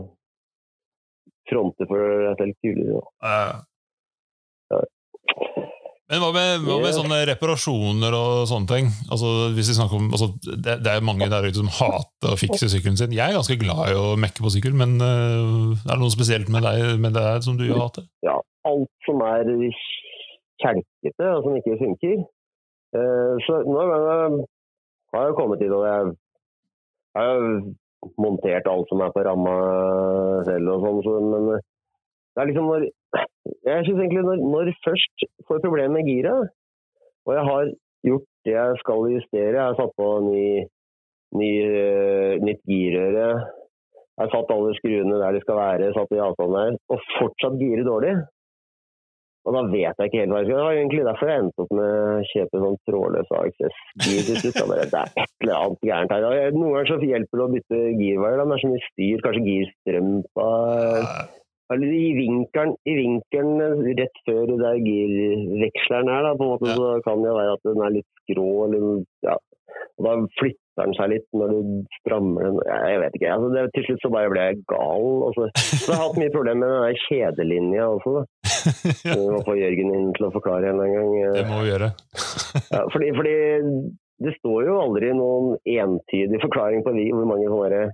fronte 1.50 1.82
for 1.90 1.98
deg 2.26 2.34
selv 2.40 2.54
kulere. 2.62 3.00
Ja. 3.24 3.40
Eh. 4.76 4.86
Men 6.10 6.22
hva 6.24 6.30
med, 6.34 6.64
hva 6.66 6.76
med 6.82 6.94
sånne 6.96 7.18
reparasjoner 7.30 8.14
og 8.18 8.40
sånne 8.50 8.66
ting? 8.66 8.88
Altså, 9.14 9.28
hvis 9.54 9.68
vi 9.70 9.76
snakker 9.78 10.00
om, 10.00 10.08
altså, 10.10 10.26
det, 10.50 10.74
det 10.82 10.90
er 10.96 11.04
mange 11.06 11.28
der 11.30 11.46
ute 11.46 11.60
som 11.60 11.70
hater 11.70 12.32
å 12.34 12.38
fikse 12.40 12.66
sykkelen 12.72 12.98
sin. 12.98 13.14
Jeg 13.14 13.30
er 13.30 13.36
ganske 13.38 13.56
glad 13.60 13.92
i 13.92 13.98
å 14.00 14.16
mekke 14.18 14.42
på 14.42 14.50
sykkel, 14.50 14.74
men 14.74 14.96
uh, 14.98 15.70
er 15.86 15.92
det 15.94 16.00
noe 16.02 16.10
spesielt 16.14 16.50
med 16.50 16.66
deg 16.66 16.98
med 17.04 17.14
det 17.14 17.22
her 17.28 17.44
som 17.46 17.54
du 17.60 17.66
hater? 17.70 18.08
ja, 18.26 18.34
alt 18.66 18.90
som 19.06 19.22
er 19.24 19.46
kjelkete 20.60 21.28
og 21.36 21.46
som 21.46 21.58
ikke 21.60 21.78
funker. 21.80 22.16
Uh, 22.96 23.36
så 23.46 23.60
nå 23.70 23.78
har 23.78 23.94
jeg- 23.94 24.48
har 25.14 25.24
jeg 25.30 25.38
kommet 25.38 25.62
dit 25.62 25.72
at 25.74 25.86
jeg 25.86 26.10
jeg 27.18 27.26
har 27.26 27.46
montert 28.22 28.66
alt 28.70 28.86
som 28.90 29.00
er 29.02 29.10
på 29.14 29.22
ramma 29.26 29.54
selv 30.46 30.74
og 30.74 30.84
sånn, 30.84 31.00
så, 31.06 31.14
men 31.32 31.48
eh, 31.56 31.64
det 32.34 32.42
er 32.42 32.50
liksom 32.50 32.68
når 32.70 32.84
Jeg 33.14 33.86
syns 33.86 34.00
egentlig 34.00 34.24
når, 34.26 34.42
når 34.54 34.72
først 34.86 35.24
får 35.48 35.62
problemer 35.64 35.98
med 35.98 36.10
giret, 36.10 36.50
og 37.26 37.32
jeg 37.36 37.46
har 37.50 37.72
gjort 38.06 38.28
det 38.46 38.56
jeg 38.56 38.82
skal 38.82 39.08
justere, 39.14 39.56
jeg 39.56 39.66
har 39.68 39.78
satt 39.78 39.96
på 40.00 40.10
ny, 40.26 40.44
ny, 41.40 41.50
eh, 41.68 42.34
nytt 42.46 42.62
girøre, 42.70 43.30
jeg 44.20 44.26
har 44.26 44.34
satt 44.34 44.52
alle 44.52 44.74
skruene 44.76 45.22
der 45.22 45.36
de 45.36 45.40
skal 45.44 45.58
være, 45.60 45.94
satt 45.96 46.12
i 46.12 46.20
avstand 46.20 46.56
der, 46.58 46.78
og 46.92 47.08
fortsatt 47.16 47.58
girer 47.60 47.88
dårlig. 47.88 48.14
Og 49.48 49.54
da 49.56 49.60
vet 49.72 49.96
jeg 49.96 50.10
ikke 50.10 50.18
helt 50.20 50.32
hva 50.34 50.40
jeg 50.42 50.46
skal 50.46 50.52
gjøre. 50.52 50.60
Det 50.60 50.68
var 50.68 50.78
egentlig 50.78 51.04
derfor 51.06 51.30
jeg 51.30 51.42
endte 51.42 51.64
opp 51.64 51.70
med 51.78 51.92
å 51.96 52.24
kjøpe 52.28 52.60
sånn 52.62 52.74
trådløs 52.90 53.30
AXS-gir 53.38 54.26
til 54.26 54.36
slutt. 54.42 54.58
Det 54.60 54.98
er 55.00 55.14
et 55.22 55.30
eller 55.40 55.54
annet 55.56 55.86
gærent 55.88 56.12
her. 56.12 56.26
Noen 56.56 56.74
ganger 56.74 56.90
så 56.90 56.98
hjelper 57.08 57.40
det 57.40 57.46
å 57.46 57.54
bytte 57.54 57.80
girveier. 58.02 58.42
Det 58.42 58.56
er 58.58 58.62
så 58.62 58.72
mye 58.74 58.88
styr. 58.90 59.22
Kanskje 59.24 59.46
girstrømpa 59.46 60.50
i 61.78 62.08
vinkelen, 62.16 62.72
i 62.88 62.94
vinkelen 62.98 63.60
eh, 63.62 63.84
rett 64.00 64.16
før 64.26 64.50
der 64.58 64.80
girveksleren 64.82 66.10
er, 66.10 66.22
da, 66.26 66.32
på 66.34 66.46
en 66.48 66.50
måte, 66.56 66.66
Ja. 66.70 66.74
så 66.74 66.88
kan 67.06 67.22
det 67.22 67.36
være 67.36 67.52
at 67.54 67.62
den 67.68 67.84
er 67.86 67.94
litt 67.94 68.10
skrå. 68.24 68.48
Eller, 68.66 69.04
ja. 69.22 69.36
Og 70.00 70.04
da 70.06 70.14
flytter 70.40 70.80
den 70.80 70.94
seg 70.96 71.10
litt 71.12 71.26
når 71.36 71.48
du 71.52 71.60
strammer 72.00 72.42
den. 72.48 72.58
Jeg 72.66 73.00
vet 73.04 73.16
ikke. 73.18 73.32
Altså, 73.36 73.48
det, 73.54 73.64
til 73.76 73.84
slutt 73.86 74.02
så 74.02 74.10
bare 74.10 74.30
ble 74.32 74.46
jeg 74.48 74.60
gal. 74.72 75.08
Og 75.28 75.32
så, 75.36 75.48
så 75.60 75.92
jeg 75.92 75.96
har 76.00 76.04
hatt 76.08 76.20
mye 76.22 76.34
problemer 76.34 76.60
med 76.60 76.74
den 76.74 76.84
der 76.88 77.00
kjedelinja 77.06 77.88
også. 77.94 78.14
da. 78.16 78.22
ja, 79.10 79.16
Vi 79.20 79.30
må 79.30 79.40
få 79.46 79.56
Jørgen 79.60 79.94
inn 79.94 80.12
til 80.16 80.26
å 80.26 80.34
forklare 80.34 80.72
en 80.72 80.80
gang. 80.82 81.12
det 81.36 81.46
må 81.50 81.62
vi 81.62 81.70
gjøre. 81.70 81.92
Ja, 82.72 82.82
fordi, 82.92 83.12
fordi 83.18 83.34
det 84.20 84.34
står 84.40 84.66
jo 84.68 84.80
aldri 84.82 85.12
noen 85.16 85.54
entydig 85.64 86.40
forklaring 86.42 86.82
på 86.84 86.92
hvor 86.96 87.28
mange 87.30 87.46
sånne 87.48 87.84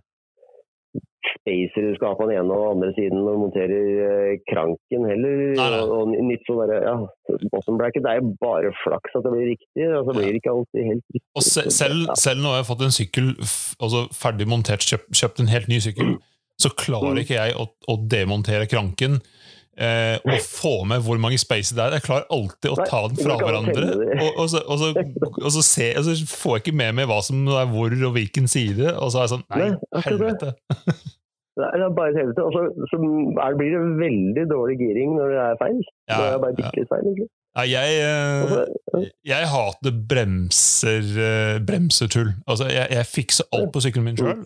der 1.26 1.34
spacer 1.34 1.86
du 1.86 1.94
skal 1.96 2.12
ha 2.12 2.18
på 2.18 2.26
den 2.28 2.38
ene 2.38 2.54
og 2.54 2.62
den 2.62 2.72
andre 2.76 2.90
siden 2.96 3.22
når 3.22 3.36
du 3.36 3.42
monterer 3.44 3.88
eh, 4.06 4.38
kranken 4.50 5.08
heller. 5.10 5.42
Nei, 5.58 5.68
nei. 5.74 5.80
Og, 5.84 6.14
nytt 6.30 6.46
sånn 6.48 6.60
derre 6.62 6.80
ja. 6.84 6.96
Det 7.26 8.10
er 8.10 8.20
jo 8.20 8.32
bare 8.42 8.72
flaks 8.82 9.18
at 9.18 9.26
det 9.26 9.32
blir 9.34 9.50
riktig. 9.52 9.86
Altså, 9.88 10.12
det 10.12 10.22
blir 10.22 10.38
ikke 10.40 10.54
alltid 10.54 10.90
helt 10.92 11.04
riktig. 11.14 11.24
Og 11.36 11.46
se, 11.46 11.66
selv, 11.74 12.06
selv 12.18 12.42
når 12.42 12.56
jeg 12.56 12.64
har 12.64 12.70
fått 12.70 12.86
en 12.86 12.96
sykkel 12.96 13.32
altså 13.42 14.06
ferdig 14.14 14.48
montert, 14.50 14.86
kjøpt, 14.86 15.10
kjøpt 15.16 15.42
en 15.42 15.52
helt 15.52 15.70
ny 15.72 15.80
sykkel, 15.82 16.16
så 16.60 16.72
klarer 16.72 17.16
Mm. 17.16 17.22
ikke 17.22 17.36
jeg 17.36 17.56
å, 17.60 17.66
å 17.92 17.98
demontere 18.08 18.68
kranken 18.70 19.20
eh, 19.76 20.16
og 20.24 20.38
få 20.40 20.74
med 20.88 21.04
hvor 21.04 21.18
mange 21.20 21.38
spacer 21.40 21.76
det 21.76 21.84
er. 21.84 21.96
Jeg 21.98 22.06
klarer 22.06 22.28
alltid 22.32 22.70
å 22.72 22.78
ta 22.80 23.02
den 23.10 23.20
fra 23.20 23.36
hverandre, 23.40 23.90
og, 24.16 24.30
og, 24.30 24.46
så, 24.52 24.62
og, 24.64 24.80
så, 24.80 25.04
og, 25.42 25.50
så 25.52 25.64
se, 25.64 25.90
og 25.98 26.08
så 26.08 26.16
får 26.30 26.56
jeg 26.56 26.64
ikke 26.64 26.78
med 26.80 26.96
meg 27.00 27.10
hva 27.10 27.20
som 27.24 27.44
er 27.52 27.68
hvor 27.72 27.92
og 27.92 28.16
hvilken 28.16 28.48
side, 28.50 28.94
og 28.94 29.12
så 29.12 29.20
er 29.22 29.28
jeg 29.28 29.34
sånn 29.36 29.46
Nei, 29.52 30.00
helvete. 30.08 30.54
Er 31.56 31.88
bare 31.96 32.12
et 32.12 32.20
helvete. 32.20 32.44
Og 32.44 32.52
så 32.52 32.86
så 32.90 33.00
blir 33.00 33.72
det 33.72 33.82
veldig 34.00 34.44
dårlig 34.50 34.76
giring 34.82 35.16
når 35.16 35.32
det 35.32 35.42
er 35.44 35.58
feil. 35.62 35.82
Ja, 36.10 36.18
det 36.20 36.26
er 36.28 36.40
bare 36.42 36.52
ja. 36.52 36.56
bitte 36.60 36.80
litt 36.82 36.90
feil, 36.92 37.04
egentlig. 37.08 37.28
Nei, 37.56 37.64
jeg, 37.70 37.92
eh, 38.04 39.04
jeg 39.24 39.48
hater 39.48 39.94
bremser, 40.10 41.06
eh, 41.24 41.54
bremsetull. 41.64 42.34
Altså, 42.44 42.68
jeg, 42.68 42.90
jeg 42.92 43.08
fikser 43.08 43.48
alt 43.56 43.70
på 43.72 43.80
sykkelen 43.80 44.10
min 44.10 44.20
sjøl, 44.20 44.42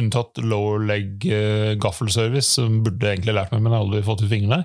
unntatt 0.00 0.40
lower 0.40 0.80
leg 0.88 1.28
eh, 1.28 1.74
gaffelservice, 1.76 2.54
som 2.56 2.80
burde 2.86 3.12
egentlig 3.12 3.36
lært 3.36 3.52
meg, 3.52 3.66
men 3.66 3.76
aldri 3.76 4.00
fått 4.06 4.24
ut 4.24 4.32
fingrene. 4.32 4.62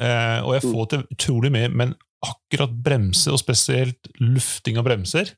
Eh, 0.00 0.40
og 0.40 0.56
jeg 0.56 0.64
får 0.70 0.90
til 0.94 1.04
utrolig 1.12 1.52
mye, 1.52 1.68
men 1.68 1.92
akkurat 2.24 2.72
bremser, 2.86 3.36
og 3.36 3.44
spesielt 3.44 4.08
lufting 4.22 4.80
av 4.80 4.88
bremser 4.88 5.34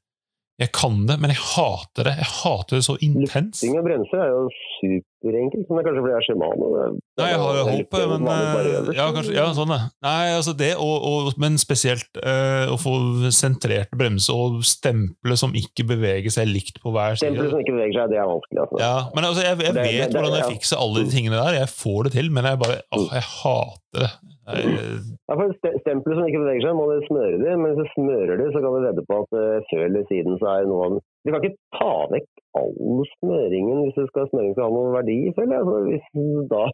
Jeg 0.57 0.71
kan 0.73 1.03
det, 1.05 1.19
men 1.21 1.29
jeg 1.35 1.37
hater 1.37 2.07
det. 2.09 2.15
Jeg 2.17 2.29
hater 2.39 2.79
det 2.79 2.85
så 2.87 2.95
intenst. 3.05 3.61
Lufting 3.61 3.75
og 3.77 3.85
bremser 3.85 4.23
er 4.25 4.31
jo 4.33 4.45
superenkelt, 4.79 5.67
men 5.69 5.77
det 5.77 5.83
er 5.83 5.87
kanskje 5.89 6.05
fordi 6.05 6.15
jeg 6.15 6.23
er 6.23 6.37
er- 6.37 6.95
Nei, 7.17 7.27
jeg 7.29 7.41
har 7.43 7.57
jo 7.59 7.65
håpet, 7.67 8.05
men 8.13 8.29
eh, 8.31 8.89
ja, 8.97 9.07
kanskje, 9.13 9.35
ja, 9.37 9.45
sånn 9.57 9.69
det. 9.75 9.79
Nei, 10.07 10.25
altså 10.33 10.55
det, 10.57 10.71
og, 10.81 10.97
og, 11.11 11.33
men 11.41 11.59
spesielt 11.61 12.09
uh, 12.25 12.73
å 12.73 12.79
få 12.81 12.95
sentrert 13.37 13.93
bremse 13.97 14.33
og 14.33 14.63
stemple 14.65 15.37
som 15.37 15.53
ikke 15.57 15.85
beveger 15.93 16.33
seg 16.33 16.49
likt 16.49 16.81
på 16.81 16.93
hver 16.95 17.17
side. 17.21 17.35
Stemple 17.37 17.51
som 17.53 17.61
ikke 17.61 17.77
beveger 17.77 17.99
seg, 18.01 18.15
det 18.15 18.21
er 18.23 18.31
vanskelig. 18.33 18.61
Altså. 18.65 18.81
Ja, 18.81 18.95
men 19.13 19.29
altså, 19.29 19.45
jeg, 19.45 19.59
jeg 19.61 19.75
vet 19.75 19.75
det- 19.77 20.13
det- 20.13 20.23
hvordan 20.23 20.39
jeg 20.41 20.51
fikser 20.57 20.81
alle 20.81 21.05
de 21.05 21.11
tingene 21.13 21.37
der. 21.37 21.61
Jeg 21.61 21.69
får 21.69 22.09
det 22.09 22.13
til, 22.17 22.33
men 22.33 22.49
jeg 22.49 22.63
bare 22.65 22.81
åh, 22.97 23.09
jeg 23.13 23.29
hater 23.43 24.07
det. 24.07 24.13
Ja, 24.47 25.35
for 25.35 25.53
ste- 25.59 25.75
Stempelet 25.83 26.19
som 26.21 26.29
ikke 26.31 26.43
beveger 26.45 26.67
seg, 26.69 26.77
må 26.79 26.87
du 26.87 27.07
smøre 27.09 27.39
det, 27.43 27.55
men 27.59 27.73
hvis 27.75 27.83
du 27.83 27.95
smører 27.97 28.39
det, 28.39 28.49
så 28.55 28.63
kan 28.63 28.77
du 28.77 28.85
vedde 28.87 29.05
på 29.09 29.21
at 29.25 29.39
eh, 29.41 29.65
før 29.71 29.85
eller 29.89 30.05
siden 30.11 30.39
så 30.39 30.53
er 30.53 30.69
noe 30.71 30.87
av 30.87 30.99
Du 31.03 31.33
kan 31.33 31.43
ikke 31.43 31.59
ta 31.79 31.93
vekk 32.15 32.29
all 32.61 33.01
smøringen 33.17 33.83
hvis 33.85 33.99
du 33.99 34.05
skal 34.13 34.29
smøring 34.31 34.55
skal 34.55 34.69
ha 34.69 34.75
noen 34.77 34.95
verdi, 34.95 35.19
føler 35.37 35.57
jeg. 35.57 35.65
Altså, 35.67 35.79
hvis 35.91 36.51
da 36.53 36.65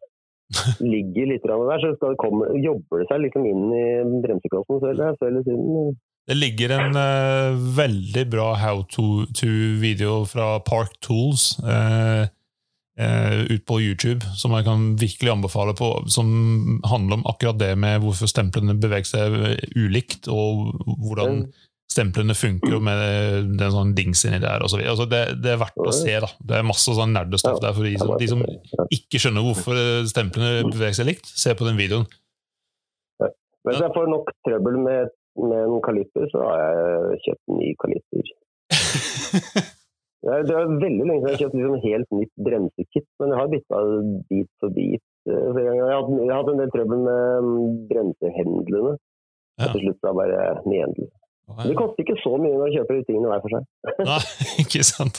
ligger 0.84 1.30
litt 1.30 1.46
der, 1.48 1.80
så 1.80 1.94
skal 1.96 2.12
det 2.12 2.20
komme, 2.20 2.50
jobber 2.60 3.00
det 3.02 3.08
seg 3.08 3.22
liksom 3.24 3.46
inn 3.48 3.64
i 3.72 3.84
bremseklossen, 4.24 4.82
før 4.82 5.04
eller 5.30 5.46
siden. 5.46 5.96
det 6.28 6.36
ligger 6.36 6.74
en 6.76 6.98
uh, 6.98 7.56
veldig 7.78 8.26
bra 8.30 8.52
how 8.60 8.82
to-video 8.92 10.22
fra 10.28 10.58
Park 10.68 10.92
Tools 11.00 11.56
eh, 11.64 12.28
ut 13.50 13.64
på 13.68 13.80
YouTube 13.82 14.26
som 14.38 14.54
jeg 14.56 14.66
kan 14.66 14.86
virkelig 15.00 15.32
anbefale, 15.32 15.74
på, 15.78 15.90
som 16.12 16.80
handler 16.88 17.20
om 17.20 17.26
akkurat 17.30 17.58
det 17.60 17.74
med 17.80 18.02
hvorfor 18.04 18.30
stemplene 18.30 18.78
beveger 18.80 19.08
seg 19.08 19.36
ulikt, 19.78 20.30
og 20.32 20.72
hvordan 21.02 21.46
stemplene 21.92 22.34
funker 22.36 22.80
med 22.84 23.52
den 23.60 23.74
sånn 23.74 23.92
dings 23.96 24.24
inni 24.26 24.40
der. 24.42 24.64
Og 24.64 24.72
så 24.72 24.78
videre. 24.78 24.94
altså 24.94 25.08
det, 25.10 25.22
det 25.44 25.54
er 25.54 25.60
verdt 25.60 25.82
å 25.84 25.94
se. 25.94 26.14
da. 26.24 26.30
Det 26.40 26.58
er 26.58 26.68
masse 26.68 26.96
sånn 26.96 27.14
nerdestoff 27.16 27.60
der 27.62 27.76
for 27.76 27.88
de 27.88 27.94
som, 28.00 28.14
de 28.20 28.30
som 28.30 28.44
ikke 28.96 29.20
skjønner 29.22 29.46
hvorfor 29.46 29.82
stemplene 30.10 30.64
beveger 30.70 31.02
seg 31.02 31.10
likt. 31.12 31.28
Se 31.28 31.54
på 31.58 31.68
den 31.68 31.80
videoen. 31.80 32.08
Hvis 33.62 33.78
jeg 33.78 33.94
får 33.94 34.08
nok 34.10 34.32
trøbbel 34.46 34.80
med, 34.82 35.12
med 35.38 35.68
en 35.68 35.84
kaliper, 35.84 36.26
så 36.32 36.48
har 36.48 36.64
jeg 36.64 37.20
kjøpt 37.28 37.54
ny 37.60 37.70
kaliper. 37.84 38.34
det 40.22 40.54
er 40.54 40.68
veldig 40.78 41.06
lenge 41.08 41.22
siden 41.22 41.28
jeg 41.28 41.34
har 41.34 41.40
kjøpt 41.42 41.56
liksom 41.58 41.78
helt 41.82 42.10
nytt 42.14 42.32
bremsekit, 42.46 43.06
men 43.20 43.32
jeg 43.34 43.38
har 43.40 43.48
bytta 43.54 43.80
bit 44.30 44.50
for 44.62 44.74
bit. 44.76 45.02
eh, 45.26 45.56
Jeg 45.58 45.80
har, 45.82 45.96
hatt, 45.98 46.12
jeg 46.14 46.30
har 46.30 46.38
hatt 46.42 46.52
en 46.52 46.60
del 46.62 46.70
trøbbel 46.74 47.00
med 47.08 47.48
mm, 47.48 47.72
bremsehendlene. 47.90 48.92
Ja. 49.60 49.68
Til 49.74 49.82
slutt 49.84 49.98
da 50.06 50.12
bare 50.16 50.44
nyhendel. 50.64 51.08
Det 51.66 51.74
koster 51.76 52.04
ikke 52.06 52.16
så 52.22 52.36
mye 52.40 52.54
når 52.56 52.70
du 52.70 52.76
kjøper 52.78 53.02
tingene 53.08 53.28
hver 53.32 53.42
for 53.44 53.56
seg. 53.56 53.66
Nei, 54.08 54.20
ikke 54.62 54.84
sant. 54.86 55.18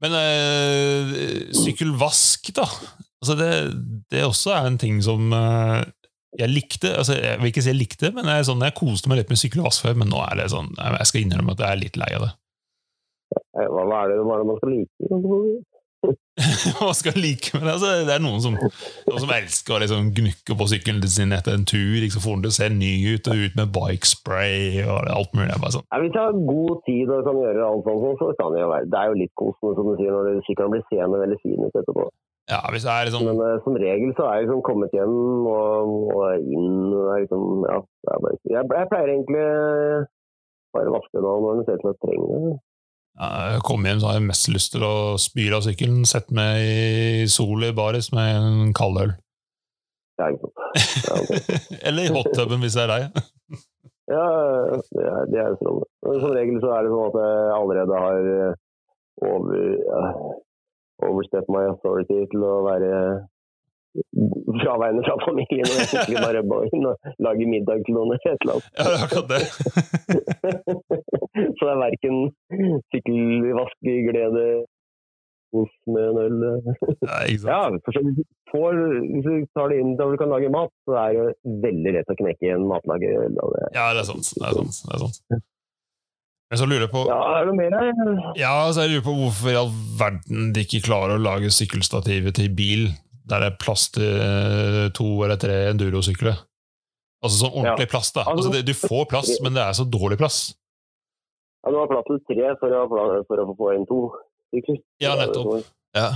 Men 0.00 0.14
øh, 0.16 1.14
sykkelvask, 1.56 2.50
da. 2.56 2.66
Altså 3.20 3.34
det, 3.40 3.48
det 4.12 4.22
også 4.24 4.52
er 4.56 4.68
en 4.70 4.78
ting 4.80 5.00
som 5.04 5.32
øh, 5.32 5.80
jeg 6.38 6.48
likte. 6.52 6.92
altså 6.96 7.16
Jeg 7.18 7.40
vil 7.40 7.50
ikke 7.50 7.64
si 7.64 7.72
jeg 7.72 7.80
likte, 7.80 8.12
men 8.16 8.28
jeg, 8.30 8.38
er 8.44 8.46
sånn, 8.48 8.62
jeg 8.64 8.76
koste 8.78 9.10
meg 9.10 9.20
litt 9.20 9.32
med 9.32 9.40
sykkelvask 9.40 9.84
før. 9.84 9.98
Men 10.00 10.12
nå 10.12 10.20
er 10.28 10.38
det 10.40 10.50
sånn, 10.54 10.70
jeg 10.78 11.10
skal 11.10 11.24
innrømme 11.24 11.56
at 11.56 11.64
jeg 11.64 11.74
er 11.74 11.82
litt 11.82 11.98
lei 12.00 12.12
av 12.16 12.28
det. 12.28 12.32
Eh, 13.58 13.66
Hva, 13.66 13.82
hva, 13.82 14.04
er 14.04 14.12
det, 14.12 14.22
hva 14.22 14.36
er 14.36 14.42
det 14.44 14.48
man 14.50 14.58
skal 14.60 14.74
like? 14.76 15.66
Hva 16.80 16.92
skal 16.96 17.12
jeg 17.12 17.22
like 17.26 17.50
med 17.56 17.66
det? 17.66 17.72
Altså, 17.74 17.90
det 18.08 18.14
er 18.14 18.22
noen 18.24 18.40
som, 18.44 18.54
noen 18.56 19.22
som 19.24 19.32
elsker 19.34 19.76
å 19.76 19.80
liksom 19.82 20.08
gnukke 20.16 20.56
på 20.56 20.68
sykkelen 20.72 21.02
sin 21.10 21.34
etter 21.36 21.56
en 21.56 21.66
tur. 21.68 21.98
Liksom, 22.00 22.22
får 22.24 22.38
den 22.38 22.46
til 22.46 22.52
å 22.52 22.56
se 22.56 22.70
ny 22.72 22.92
ut, 23.10 23.28
og 23.28 23.44
ut 23.44 23.58
med 23.60 23.74
bike 23.74 24.08
spray 24.08 24.80
og 24.86 25.10
alt 25.12 25.36
mulig. 25.36 25.58
Bare 25.58 25.74
sånn. 25.76 25.86
Ja, 25.90 26.00
hvis 26.04 26.16
jeg 26.16 26.24
har 26.24 26.40
god 26.54 26.82
tid 26.88 27.12
og 27.12 27.28
kan 27.28 27.42
gjøre 27.42 27.68
alt 27.68 27.90
sånt, 27.90 28.22
så 28.22 28.32
kan 28.40 28.56
det 28.56 28.64
jo 28.64 28.72
være 28.72 28.90
Det 28.94 29.02
er 29.02 29.12
jo 29.12 29.20
litt 29.20 29.34
kosende, 29.42 29.76
som 29.76 29.90
du 29.90 29.94
sier, 30.00 30.16
når 30.16 30.42
sykkelen 30.48 30.74
blir 30.76 30.86
seende 30.88 31.22
veldig 31.24 31.40
fin 31.44 31.66
ut 31.66 31.80
etterpå. 31.82 32.08
Ja, 32.50 32.62
hvis 32.72 32.82
det 32.86 32.90
er 32.90 33.06
liksom 33.06 33.28
Men 33.28 33.42
uh, 33.44 33.60
som 33.62 33.76
regel 33.78 34.14
så 34.18 34.24
er 34.26 34.40
jeg 34.40 34.48
liksom 34.48 34.62
kommet 34.66 34.94
hjem 34.96 35.12
og, 35.46 35.92
og 36.16 36.48
inn 36.50 36.88
og 36.88 37.12
er 37.12 37.20
liksom, 37.22 37.44
ja, 37.68 37.76
er 38.10 38.24
bare, 38.24 38.40
jeg, 38.48 38.64
jeg 38.64 38.90
pleier 38.90 39.12
egentlig 39.12 39.44
bare 40.74 40.90
å 40.90 40.96
vaske 40.96 41.14
det 41.14 41.22
nå 41.26 41.36
når 41.44 41.60
den 41.60 41.68
ser 41.68 41.78
ut 41.78 41.84
til 41.84 41.92
å 41.92 42.00
trenger 42.06 42.32
det. 42.32 42.56
Jeg 43.20 43.64
kommer 43.66 43.90
hjem 43.90 44.00
så 44.00 44.10
har 44.10 44.18
jeg 44.20 44.28
mest 44.28 44.48
lyst 44.52 44.72
til 44.74 44.84
å 44.86 44.94
spyle 45.20 45.58
av 45.58 45.64
sykkelen, 45.66 46.06
sette 46.08 46.36
meg 46.36 46.62
i 46.62 47.26
sol 47.28 47.66
i 47.66 47.72
baris 47.76 48.12
med 48.16 48.36
en 48.38 48.70
kald 48.76 49.00
øl. 49.02 49.12
Ja, 50.20 50.30
ikke 50.30 50.50
sant. 51.04 51.76
Eller 51.82 52.06
i 52.06 52.14
hottuben, 52.14 52.62
hvis 52.62 52.78
det 52.78 52.86
er 52.86 52.94
deg. 52.94 53.20
Ja, 54.10 54.26
det 54.90 55.04
er, 55.06 55.26
det 55.30 55.38
er 55.38 55.52
strålende. 55.54 55.86
Som 56.02 56.32
regel 56.34 56.56
så 56.58 56.72
er 56.74 56.82
det 56.82 56.88
sånn 56.90 57.10
at 57.12 57.18
jeg 57.20 57.50
allerede 57.54 57.98
har 58.02 58.24
eh, 58.30 58.56
over, 59.22 59.60
ja, 59.86 60.00
overstep 61.06 61.46
my 61.54 61.60
authority 61.68 62.16
til 62.32 62.42
å 62.42 62.56
være 62.66 62.88
fraværende 64.62 65.02
fra 65.06 65.16
familien 65.26 65.68
og 65.70 65.78
jeg 65.78 65.88
skikkelig 65.90 66.18
bare 66.24 66.66
inn 66.70 66.88
og 66.90 67.12
lage 67.26 67.46
middag 67.52 67.84
til 67.86 67.96
noen 67.96 68.12
eller 68.14 68.32
et 68.32 68.44
eller 68.44 68.54
annet. 68.56 68.68
Ja, 68.78 68.84
det 68.90 68.96
er 68.96 69.04
akkurat 69.06 69.28
det. 69.34 69.42
Så 71.56 71.62
det 71.62 71.72
er 71.72 71.84
verken 71.86 72.16
sykkelvaskeglede 72.92 74.46
hos 75.54 75.70
med 75.90 76.08
en 76.10 76.18
øl. 76.24 76.38
Ja, 77.08 77.16
ikke 77.26 77.42
sant? 77.42 77.50
Ja, 77.50 77.60
for 77.84 77.96
så 77.96 78.02
får, 78.52 78.80
hvis 79.10 79.26
du 79.26 79.32
tar 79.56 79.72
det 79.72 79.80
inn 79.82 79.96
da 79.98 80.06
du 80.10 80.16
kan 80.20 80.30
lage 80.30 80.50
mat, 80.54 80.72
så 80.86 80.98
er 81.02 81.16
det 81.18 81.54
veldig 81.64 81.94
lett 81.96 82.12
å 82.12 82.18
knekke 82.20 82.52
en 82.54 82.68
matlagerøl. 82.70 83.38
Ja, 83.74 83.90
det 83.96 84.04
er 84.04 84.10
sant. 84.12 84.30
Det 84.36 84.46
er 84.46 84.58
sant. 84.60 84.82
Det 84.86 84.94
er 84.94 85.02
sant. 85.06 85.42
Men 86.50 86.58
så 86.58 86.66
lurer 86.66 86.82
jeg 86.82 86.90
på 86.90 87.04
Ja, 87.06 87.18
er 87.38 87.44
det 87.46 87.52
mer 87.58 87.74
her? 87.78 88.22
Ja, 88.38 88.54
så 88.74 88.82
jeg 88.86 88.96
lurer 88.96 89.04
på 89.06 89.14
hvorfor 89.20 89.52
i 89.52 89.58
all 89.58 89.70
verden 90.00 90.50
de 90.54 90.64
ikke 90.66 90.82
klarer 90.88 91.14
å 91.14 91.22
lage 91.22 91.52
sykkelstativet 91.54 92.38
til 92.40 92.50
bil 92.58 92.88
der 93.30 93.44
det 93.44 93.50
er 93.52 93.58
plass 93.62 93.88
til 93.94 94.06
eh, 94.06 94.86
to 94.96 95.08
eller 95.24 95.38
tre 95.40 95.56
endurosykler. 95.70 96.36
Altså 97.20 97.36
sånn 97.42 97.52
ordentlig 97.52 97.90
plass, 97.92 98.10
da. 98.16 98.24
Altså, 98.30 98.50
det, 98.54 98.64
du 98.68 98.74
får 98.76 99.04
plass, 99.10 99.30
men 99.44 99.56
det 99.56 99.62
er 99.62 99.76
så 99.76 99.84
dårlig 99.84 100.16
plass. 100.20 100.38
Ja, 101.60 101.72
du 101.74 101.76
har 101.82 101.90
plass 101.90 102.08
til 102.08 102.20
tre 102.30 102.54
for 102.62 102.72
å, 102.72 102.82
for 103.28 103.42
å 103.42 103.54
få 103.58 103.72
inn 103.76 103.86
to 103.88 104.00
sykler. 104.54 104.80
Ja, 105.04 105.12
nettopp. 105.20 105.68
Ja. 105.96 106.08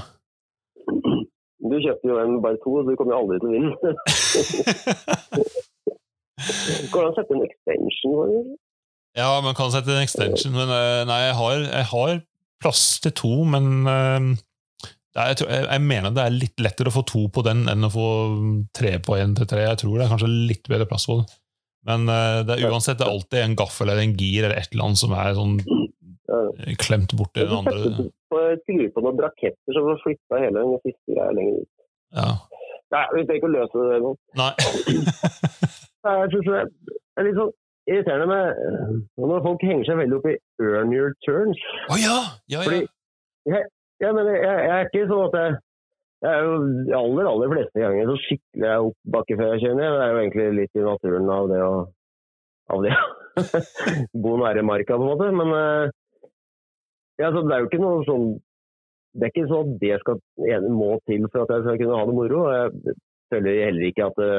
Du 1.65 1.77
kjøpte 1.81 2.09
jo 2.09 2.17
en 2.21 2.39
bare 2.45 2.61
to, 2.65 2.73
så 2.81 2.89
du 2.89 2.97
kommer 3.01 3.15
jo 3.15 3.21
aldri 3.23 3.37
til 3.41 3.49
å 3.49 3.55
vinne. 3.55 3.75
Går 6.93 6.99
det 6.99 7.07
an 7.07 7.13
å 7.13 7.17
sette 7.17 7.37
en 7.37 7.45
extension? 7.47 8.15
på 8.15 8.25
det? 8.29 8.57
ja, 9.15 9.29
man 9.45 9.55
kan 9.55 9.71
sette 9.73 9.93
en 9.95 10.03
extension, 10.03 10.55
men 10.57 10.73
eh, 10.75 11.05
nei, 11.09 11.21
jeg 11.29 11.37
har, 11.39 11.53
jeg 11.63 11.87
har 11.93 12.15
plass 12.63 12.83
til 13.05 13.15
to, 13.15 13.33
men 13.47 13.87
eh, 13.87 14.21
er, 15.23 15.31
jeg, 15.31 15.39
tror, 15.41 15.51
jeg, 15.55 15.67
jeg 15.71 15.83
mener 15.87 16.15
det 16.15 16.25
er 16.25 16.35
litt 16.35 16.63
lettere 16.65 16.91
å 16.91 16.95
få 16.97 17.05
to 17.07 17.21
på 17.35 17.45
den 17.47 17.65
enn 17.71 17.87
å 17.87 17.91
få 17.93 18.07
tre 18.75 18.97
på 19.05 19.17
en 19.21 19.37
til 19.39 19.47
tre. 19.51 19.63
Jeg 19.69 19.81
tror 19.85 19.99
det 19.99 20.07
er 20.07 20.13
kanskje 20.15 20.31
litt 20.51 20.71
bedre 20.71 20.89
plass 20.91 21.07
på 21.11 21.21
det. 21.21 21.29
Men 21.85 22.09
uh, 22.09 22.41
det 22.49 22.57
er 22.57 22.71
uansett 22.73 22.99
det 22.99 23.07
er 23.07 23.13
alltid 23.13 23.43
en 23.45 23.57
gaffel 23.61 23.93
eller 23.93 24.03
en 24.07 24.17
gir 24.19 24.47
eller 24.47 24.57
et 24.57 24.73
eller 24.73 24.89
annet 24.89 25.03
som 25.03 25.13
er 25.15 25.35
sånn 25.37 25.59
Ja. 26.25 26.39
klemt 26.81 27.13
borti 27.19 27.45
Du 27.45 27.51
den 27.51 27.59
andre. 27.61 28.11
skru 28.65 28.85
på 28.95 29.03
noen 29.05 29.19
braketter 29.21 29.71
så 29.71 29.83
du 29.83 29.91
får 29.93 30.01
flytta 30.03 30.41
hele 30.41 30.63
den 30.65 30.81
siste 30.83 31.13
greia 31.15 31.35
lenger 31.37 31.61
ut. 31.61 31.71
Ja. 32.17 32.31
Nei, 32.95 33.05
vi 33.15 33.25
trenger 33.27 33.41
ikke 33.41 33.51
å 33.51 33.55
løse 33.55 33.85
det 33.91 34.01
nå. 34.05 34.11
Nei. 34.41 34.51
Nei, 36.05 36.17
Jeg 36.23 36.33
synes 36.33 36.49
det 36.49 36.59
er 37.21 37.29
litt 37.29 37.39
sånn 37.39 37.55
irriterende 37.85 38.27
med 38.31 39.29
når 39.31 39.45
folk 39.45 39.65
henger 39.69 39.89
seg 39.89 40.01
veldig 40.01 40.19
opp 40.19 40.29
i 40.31 40.37
'earn 40.63 40.93
your 40.95 41.15
turns'. 41.27 41.65
Å 41.93 42.01
ja! 42.01 42.19
Ja, 42.49 42.63
ja. 42.63 42.65
Fordi 42.65 43.61
Ja, 44.05 44.13
men 44.13 44.29
jeg, 44.29 44.41
jeg 44.45 44.73
er 44.75 44.89
ikke 44.91 45.07
sånn 45.09 45.27
at 45.31 45.37
jeg, 45.39 45.59
jeg 46.25 46.31
er 46.31 46.47
jo 46.47 46.55
aller, 46.99 47.29
aller 47.31 47.53
fleste 47.53 47.81
ganger 47.81 48.11
så 48.11 48.17
sykler 48.27 48.71
jeg 48.71 48.89
opp 48.89 49.13
bakke 49.17 49.37
før 49.41 49.53
jeg 49.55 49.63
kjenner. 49.65 49.95
Det 49.97 50.03
er 50.05 50.13
jo 50.13 50.23
egentlig 50.23 50.49
litt 50.59 50.81
i 50.81 50.85
naturen 50.85 51.31
av 51.33 51.53
det 51.53 51.61
å 51.65 51.75
av 52.73 52.85
det. 52.85 52.95
bo 54.25 54.37
nære 54.41 54.65
marka, 54.67 54.97
på 54.97 55.05
en 55.05 55.11
måte. 55.11 55.31
Men 55.37 55.55
eh, 55.59 55.95
ja, 57.23 57.31
så 57.31 57.43
det 57.45 57.57
er 57.57 57.65
jo 57.65 57.71
ikke 57.71 57.83
noe 57.83 58.05
sånn 58.09 58.29
Det 59.15 59.27
er 59.27 59.33
ikke 59.33 59.51
sånn 59.51 59.69
at 59.69 59.83
det 59.83 59.97
skal, 60.03 60.23
må 60.75 60.95
til 61.07 61.27
for 61.31 61.45
at 61.45 61.53
jeg 61.55 61.67
skal 61.67 61.81
kunne 61.83 61.99
ha 61.99 62.07
det 62.09 62.17
moro. 62.19 62.45
Jeg 62.51 62.97
føler 63.33 63.61
heller 63.69 63.89
ikke 63.91 64.09
at 64.11 64.17
det 64.21 64.31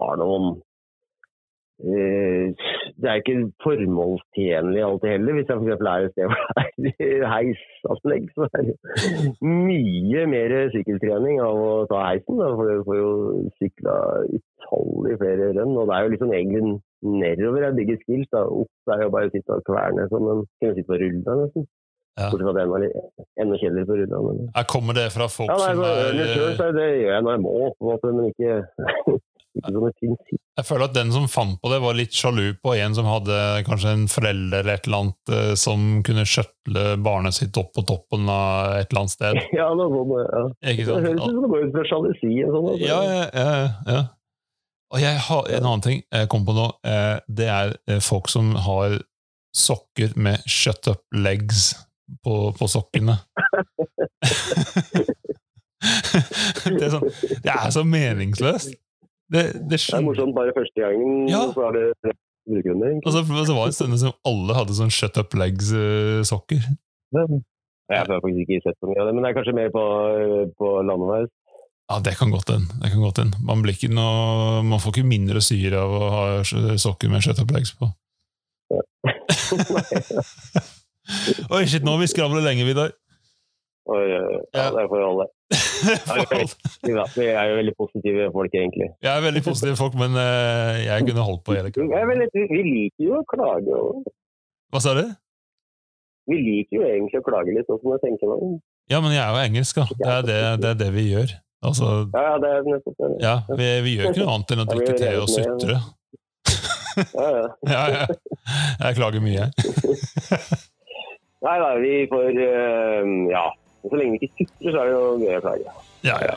har 0.00 0.16
noen 0.18 0.56
det 1.82 3.08
er 3.10 3.18
ikke 3.18 3.50
formålstjenlig 3.64 4.82
alltid 4.86 5.08
heller. 5.08 5.32
Hvis 5.32 5.48
jeg 5.50 5.58
f.eks. 5.58 5.82
er 5.82 6.04
et 6.06 6.12
sted 6.12 6.28
hvor 6.30 6.42
det 6.84 6.92
er 7.08 7.26
heisanlegg, 7.34 8.28
så 8.34 8.48
er 8.54 8.62
det 8.68 8.76
mye 9.42 10.26
mer 10.30 10.54
sykkeltrening 10.74 11.40
av 11.42 11.58
å 11.58 11.72
ta 11.90 12.02
heisen. 12.08 12.38
Da, 12.38 12.52
for 12.54 12.70
du 12.70 12.84
får 12.88 12.98
jo 13.00 13.12
sykla 13.58 13.96
utallig 14.38 15.18
flere 15.22 15.50
renn. 15.58 15.74
Og 15.74 15.88
det 15.90 15.96
er 15.96 16.06
jo 16.06 16.14
liksom 16.14 16.36
egentlig 16.38 16.76
nedover 17.24 17.66
jeg 17.66 17.78
bygger 17.80 18.02
skills. 18.04 18.30
Da. 18.32 18.44
Opp 18.62 18.94
er 18.94 19.06
jo 19.06 19.14
bare 19.16 19.32
å 19.32 19.34
sitte 19.34 19.58
og 19.58 19.66
kverne 19.66 20.06
som 20.12 20.30
en 20.30 20.44
kunne 20.62 20.76
sitte 20.78 20.90
på 20.92 21.00
rulla 21.02 21.40
nesten. 21.42 21.66
Ja. 22.14 22.28
Bortsett 22.30 22.46
fra 22.46 22.54
den 22.54 22.70
var 22.70 22.82
enda 23.42 23.56
kjedeligere 23.58 23.88
på 23.90 23.94
rulla. 23.98 24.18
Men... 24.30 24.50
Kommer 24.70 24.94
det 24.94 25.08
fra 25.10 25.26
folk 25.26 25.50
Ja, 25.50 25.56
nei, 25.58 25.72
som 25.74 25.82
er 25.82 26.68
eh, 26.68 26.74
det 26.78 26.90
gjør 27.02 27.14
jeg 27.16 27.24
når 27.26 27.32
jeg 27.34 27.42
må, 27.42 27.54
på 27.74 27.82
en 27.82 27.90
måte, 27.90 28.12
men 28.14 28.28
ikke, 28.30 28.52
Jeg 29.54 30.64
føler 30.66 30.84
at 30.88 30.94
den 30.96 31.12
som 31.14 31.28
fant 31.30 31.60
på 31.62 31.70
det, 31.70 31.78
var 31.82 31.94
litt 31.98 32.14
sjalu 32.16 32.56
på 32.62 32.74
en 32.74 32.94
som 32.96 33.06
hadde 33.06 33.36
kanskje 33.68 33.92
en 33.94 34.04
forelder 34.10 34.60
eller 34.64 34.74
et 34.78 34.88
eller 34.88 35.00
annet 35.04 35.32
eh, 35.36 35.52
som 35.58 35.84
kunne 36.06 36.24
skjøtle 36.26 36.84
barnet 37.04 37.36
sitt 37.36 37.56
opp 37.60 37.70
på 37.76 37.84
toppen 37.86 38.26
av 38.30 38.74
et 38.80 38.90
eller 38.90 39.04
annet 39.04 39.14
sted. 39.14 39.40
Ja, 39.54 39.68
det, 39.78 39.86
sånn, 39.94 40.12
Ja. 40.24 40.42
Ikke 40.72 40.82
Det 40.82 40.90
sant? 40.90 41.06
høres 41.06 41.22
ut 41.22 41.24
som 41.38 41.46
det 41.54 41.62
ut 41.64 41.72
fra 41.78 41.86
sjalusi. 41.90 42.32
sånn. 42.44 42.68
altså. 42.72 42.84
Ja, 42.84 43.00
ja, 43.06 43.24
ja, 43.30 43.64
ja. 43.94 44.02
Og 44.94 45.00
jeg 45.02 45.18
har 45.26 45.48
en 45.56 45.64
annen 45.66 45.82
ting 45.82 46.02
jeg 46.06 46.28
kom 46.30 46.44
på 46.46 46.54
nå. 46.54 46.68
eh, 46.86 47.16
Det 47.26 47.48
er 47.50 47.74
eh, 47.90 48.00
folk 48.04 48.28
som 48.30 48.52
har 48.66 48.98
sokker 49.54 50.14
med 50.18 50.42
shut 50.50 50.86
up 50.90 51.02
legs 51.14 51.72
på, 52.26 52.50
på 52.58 52.68
sokkene. 52.70 53.16
det, 56.64 56.84
er 56.86 56.92
sånn, 56.94 57.08
det 57.44 57.52
er 57.52 57.70
så 57.74 57.82
meningsløst. 57.86 58.74
Det, 59.32 59.44
det 59.70 59.78
Det 59.80 59.96
er 59.96 60.04
morsomt 60.04 60.36
bare 60.36 60.52
første 60.56 60.84
gangen, 60.84 61.24
Ja. 61.30 61.46
så 61.54 61.68
er 61.68 61.78
det. 61.78 61.86
Og 62.44 63.08
så, 63.08 63.22
så 63.24 63.54
var 63.56 63.64
det 63.64 63.72
en 63.72 63.78
stund 63.78 63.96
som 64.02 64.12
alle 64.28 64.52
hadde 64.58 64.74
sånn 64.76 64.92
shut 64.92 65.16
up 65.16 65.32
legs-sokker. 65.32 66.60
Jeg 67.14 68.00
har 68.00 68.10
faktisk 68.10 68.42
ikke 68.44 68.60
sett 68.66 68.76
så 68.80 68.90
mye 68.90 69.00
av 69.00 69.08
det, 69.08 69.14
men 69.16 69.24
det 69.24 69.30
er 69.30 69.38
kanskje 69.38 69.56
mer 69.56 69.70
på, 69.72 69.84
på 70.60 70.66
landeveis. 70.84 71.30
Ja, 71.88 71.96
det 72.04 72.14
kan 72.18 72.32
godt 72.32 72.48
hende. 72.52 73.40
Man, 73.44 73.62
blir 73.64 73.74
ikke 73.76 73.92
noe, 73.92 74.60
man 74.64 74.80
får 74.80 74.94
ikke 74.94 75.08
mindre 75.08 75.40
syre 75.44 75.80
av 75.84 75.90
å 75.96 76.12
ha 76.12 76.24
sokker 76.80 77.12
med 77.12 77.24
shut 77.24 77.40
up 77.40 77.50
legs 77.52 77.72
på. 77.80 77.86
Oi, 81.54 81.64
shit, 81.68 81.84
nå 81.84 81.94
har 81.94 82.00
vi 82.00 82.08
skravlet 82.08 82.44
lenge, 82.46 82.64
Vidar. 82.68 82.94
Og, 83.84 84.00
øh, 84.00 84.36
ja, 84.54 84.62
Ja. 84.64 84.70
det 84.72 84.80
er 84.84 84.88
for 84.88 85.00
alle. 85.04 85.26
Vi 87.18 87.26
er 87.28 87.44
jo 87.50 87.56
veldig 87.60 87.74
positive 87.78 88.30
folk, 88.32 88.54
egentlig. 88.54 88.88
Jeg 89.04 89.12
er 89.18 89.22
veldig 89.26 89.42
positive 89.44 89.76
folk, 89.76 89.94
men 90.00 90.16
eh, 90.16 90.84
jeg 90.88 91.04
kunne 91.08 91.26
holdt 91.28 91.42
på 91.44 91.52
hele 91.58 91.70
kvelden. 91.74 92.24
vi 92.54 92.62
liker 92.70 93.04
jo 93.10 93.18
å 93.20 93.24
klage. 93.28 93.72
Og, 93.76 94.04
Hva 94.72 94.80
sa 94.80 94.94
du? 94.98 95.04
vi 96.32 96.38
liker 96.40 96.78
jo 96.78 96.84
egentlig 96.88 97.20
å 97.20 97.24
klage 97.26 97.52
litt, 97.52 97.66
sånn 97.68 97.80
som 97.82 97.92
jeg 97.92 98.00
tenker 98.06 98.30
meg. 98.30 98.60
Ja, 98.88 99.00
men 99.04 99.12
jeg 99.12 99.20
er 99.20 99.34
jo 99.34 99.42
engelsk, 99.44 99.76
da. 99.76 99.84
Det 100.00 100.08
er 100.14 100.22
det, 100.30 100.38
det, 100.62 100.70
er 100.70 100.78
det 100.80 100.88
vi 100.94 101.04
gjør. 101.10 101.34
Altså, 101.64 101.90
Ja, 102.14 102.22
ja, 102.30 102.38
det 102.40 102.48
er 102.54 102.64
nettopp 102.70 102.96
det. 103.02 103.10
ja, 103.24 103.34
vi, 103.60 103.66
vi 103.84 103.92
gjør 103.98 104.08
ikke 104.10 104.22
noe 104.24 104.32
annet 104.38 104.54
enn 104.54 104.62
å 104.64 104.66
drikke 104.70 104.96
te 105.00 105.10
og 105.20 105.28
sutre. 105.32 105.76
Ja, 106.94 107.28
ja. 107.36 107.46
Ja, 107.74 107.82
ja. 107.92 108.02
Jeg 108.86 108.96
klager 108.96 109.20
mye. 109.24 109.50
Nei 111.44 111.54
da, 111.60 111.70
vi 111.82 111.94
får 112.08 112.38
øh, 112.48 113.08
Ja. 113.84 113.88
Så 113.90 113.96
lenge 114.00 114.18
vi 114.18 114.26
ikke 114.26 114.34
sutrer, 114.38 114.72
så 114.72 114.78
er 114.80 114.84
det 114.84 114.92
jo 114.94 115.02
gøy 115.20 115.36
å 115.36 115.40
klage. 115.44 115.74
Ja, 116.04 116.16
ja. 116.24 116.34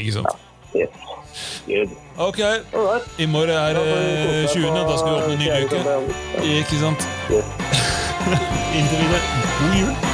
Ikke 0.00 0.12
sant. 0.12 0.32
Yes. 0.76 0.88
Good. 1.66 1.88
Ok, 2.18 2.38
i 3.18 3.26
morgen 3.26 3.50
er 3.56 3.76
vi 3.76 3.90
eh, 3.92 4.26
kose 4.26 4.44
oss 4.44 4.52
20. 4.56 4.68
Da 4.88 4.98
skal 4.98 5.10
vi 5.10 5.16
åpne 5.16 5.32
en 5.32 5.38
ny 5.38 5.48
uke. 5.64 5.78
Ikke 6.58 6.82
sant? 6.82 7.08
Inntil 8.76 9.02
videre. 9.04 9.24
God 9.60 9.80
jul! 9.80 10.07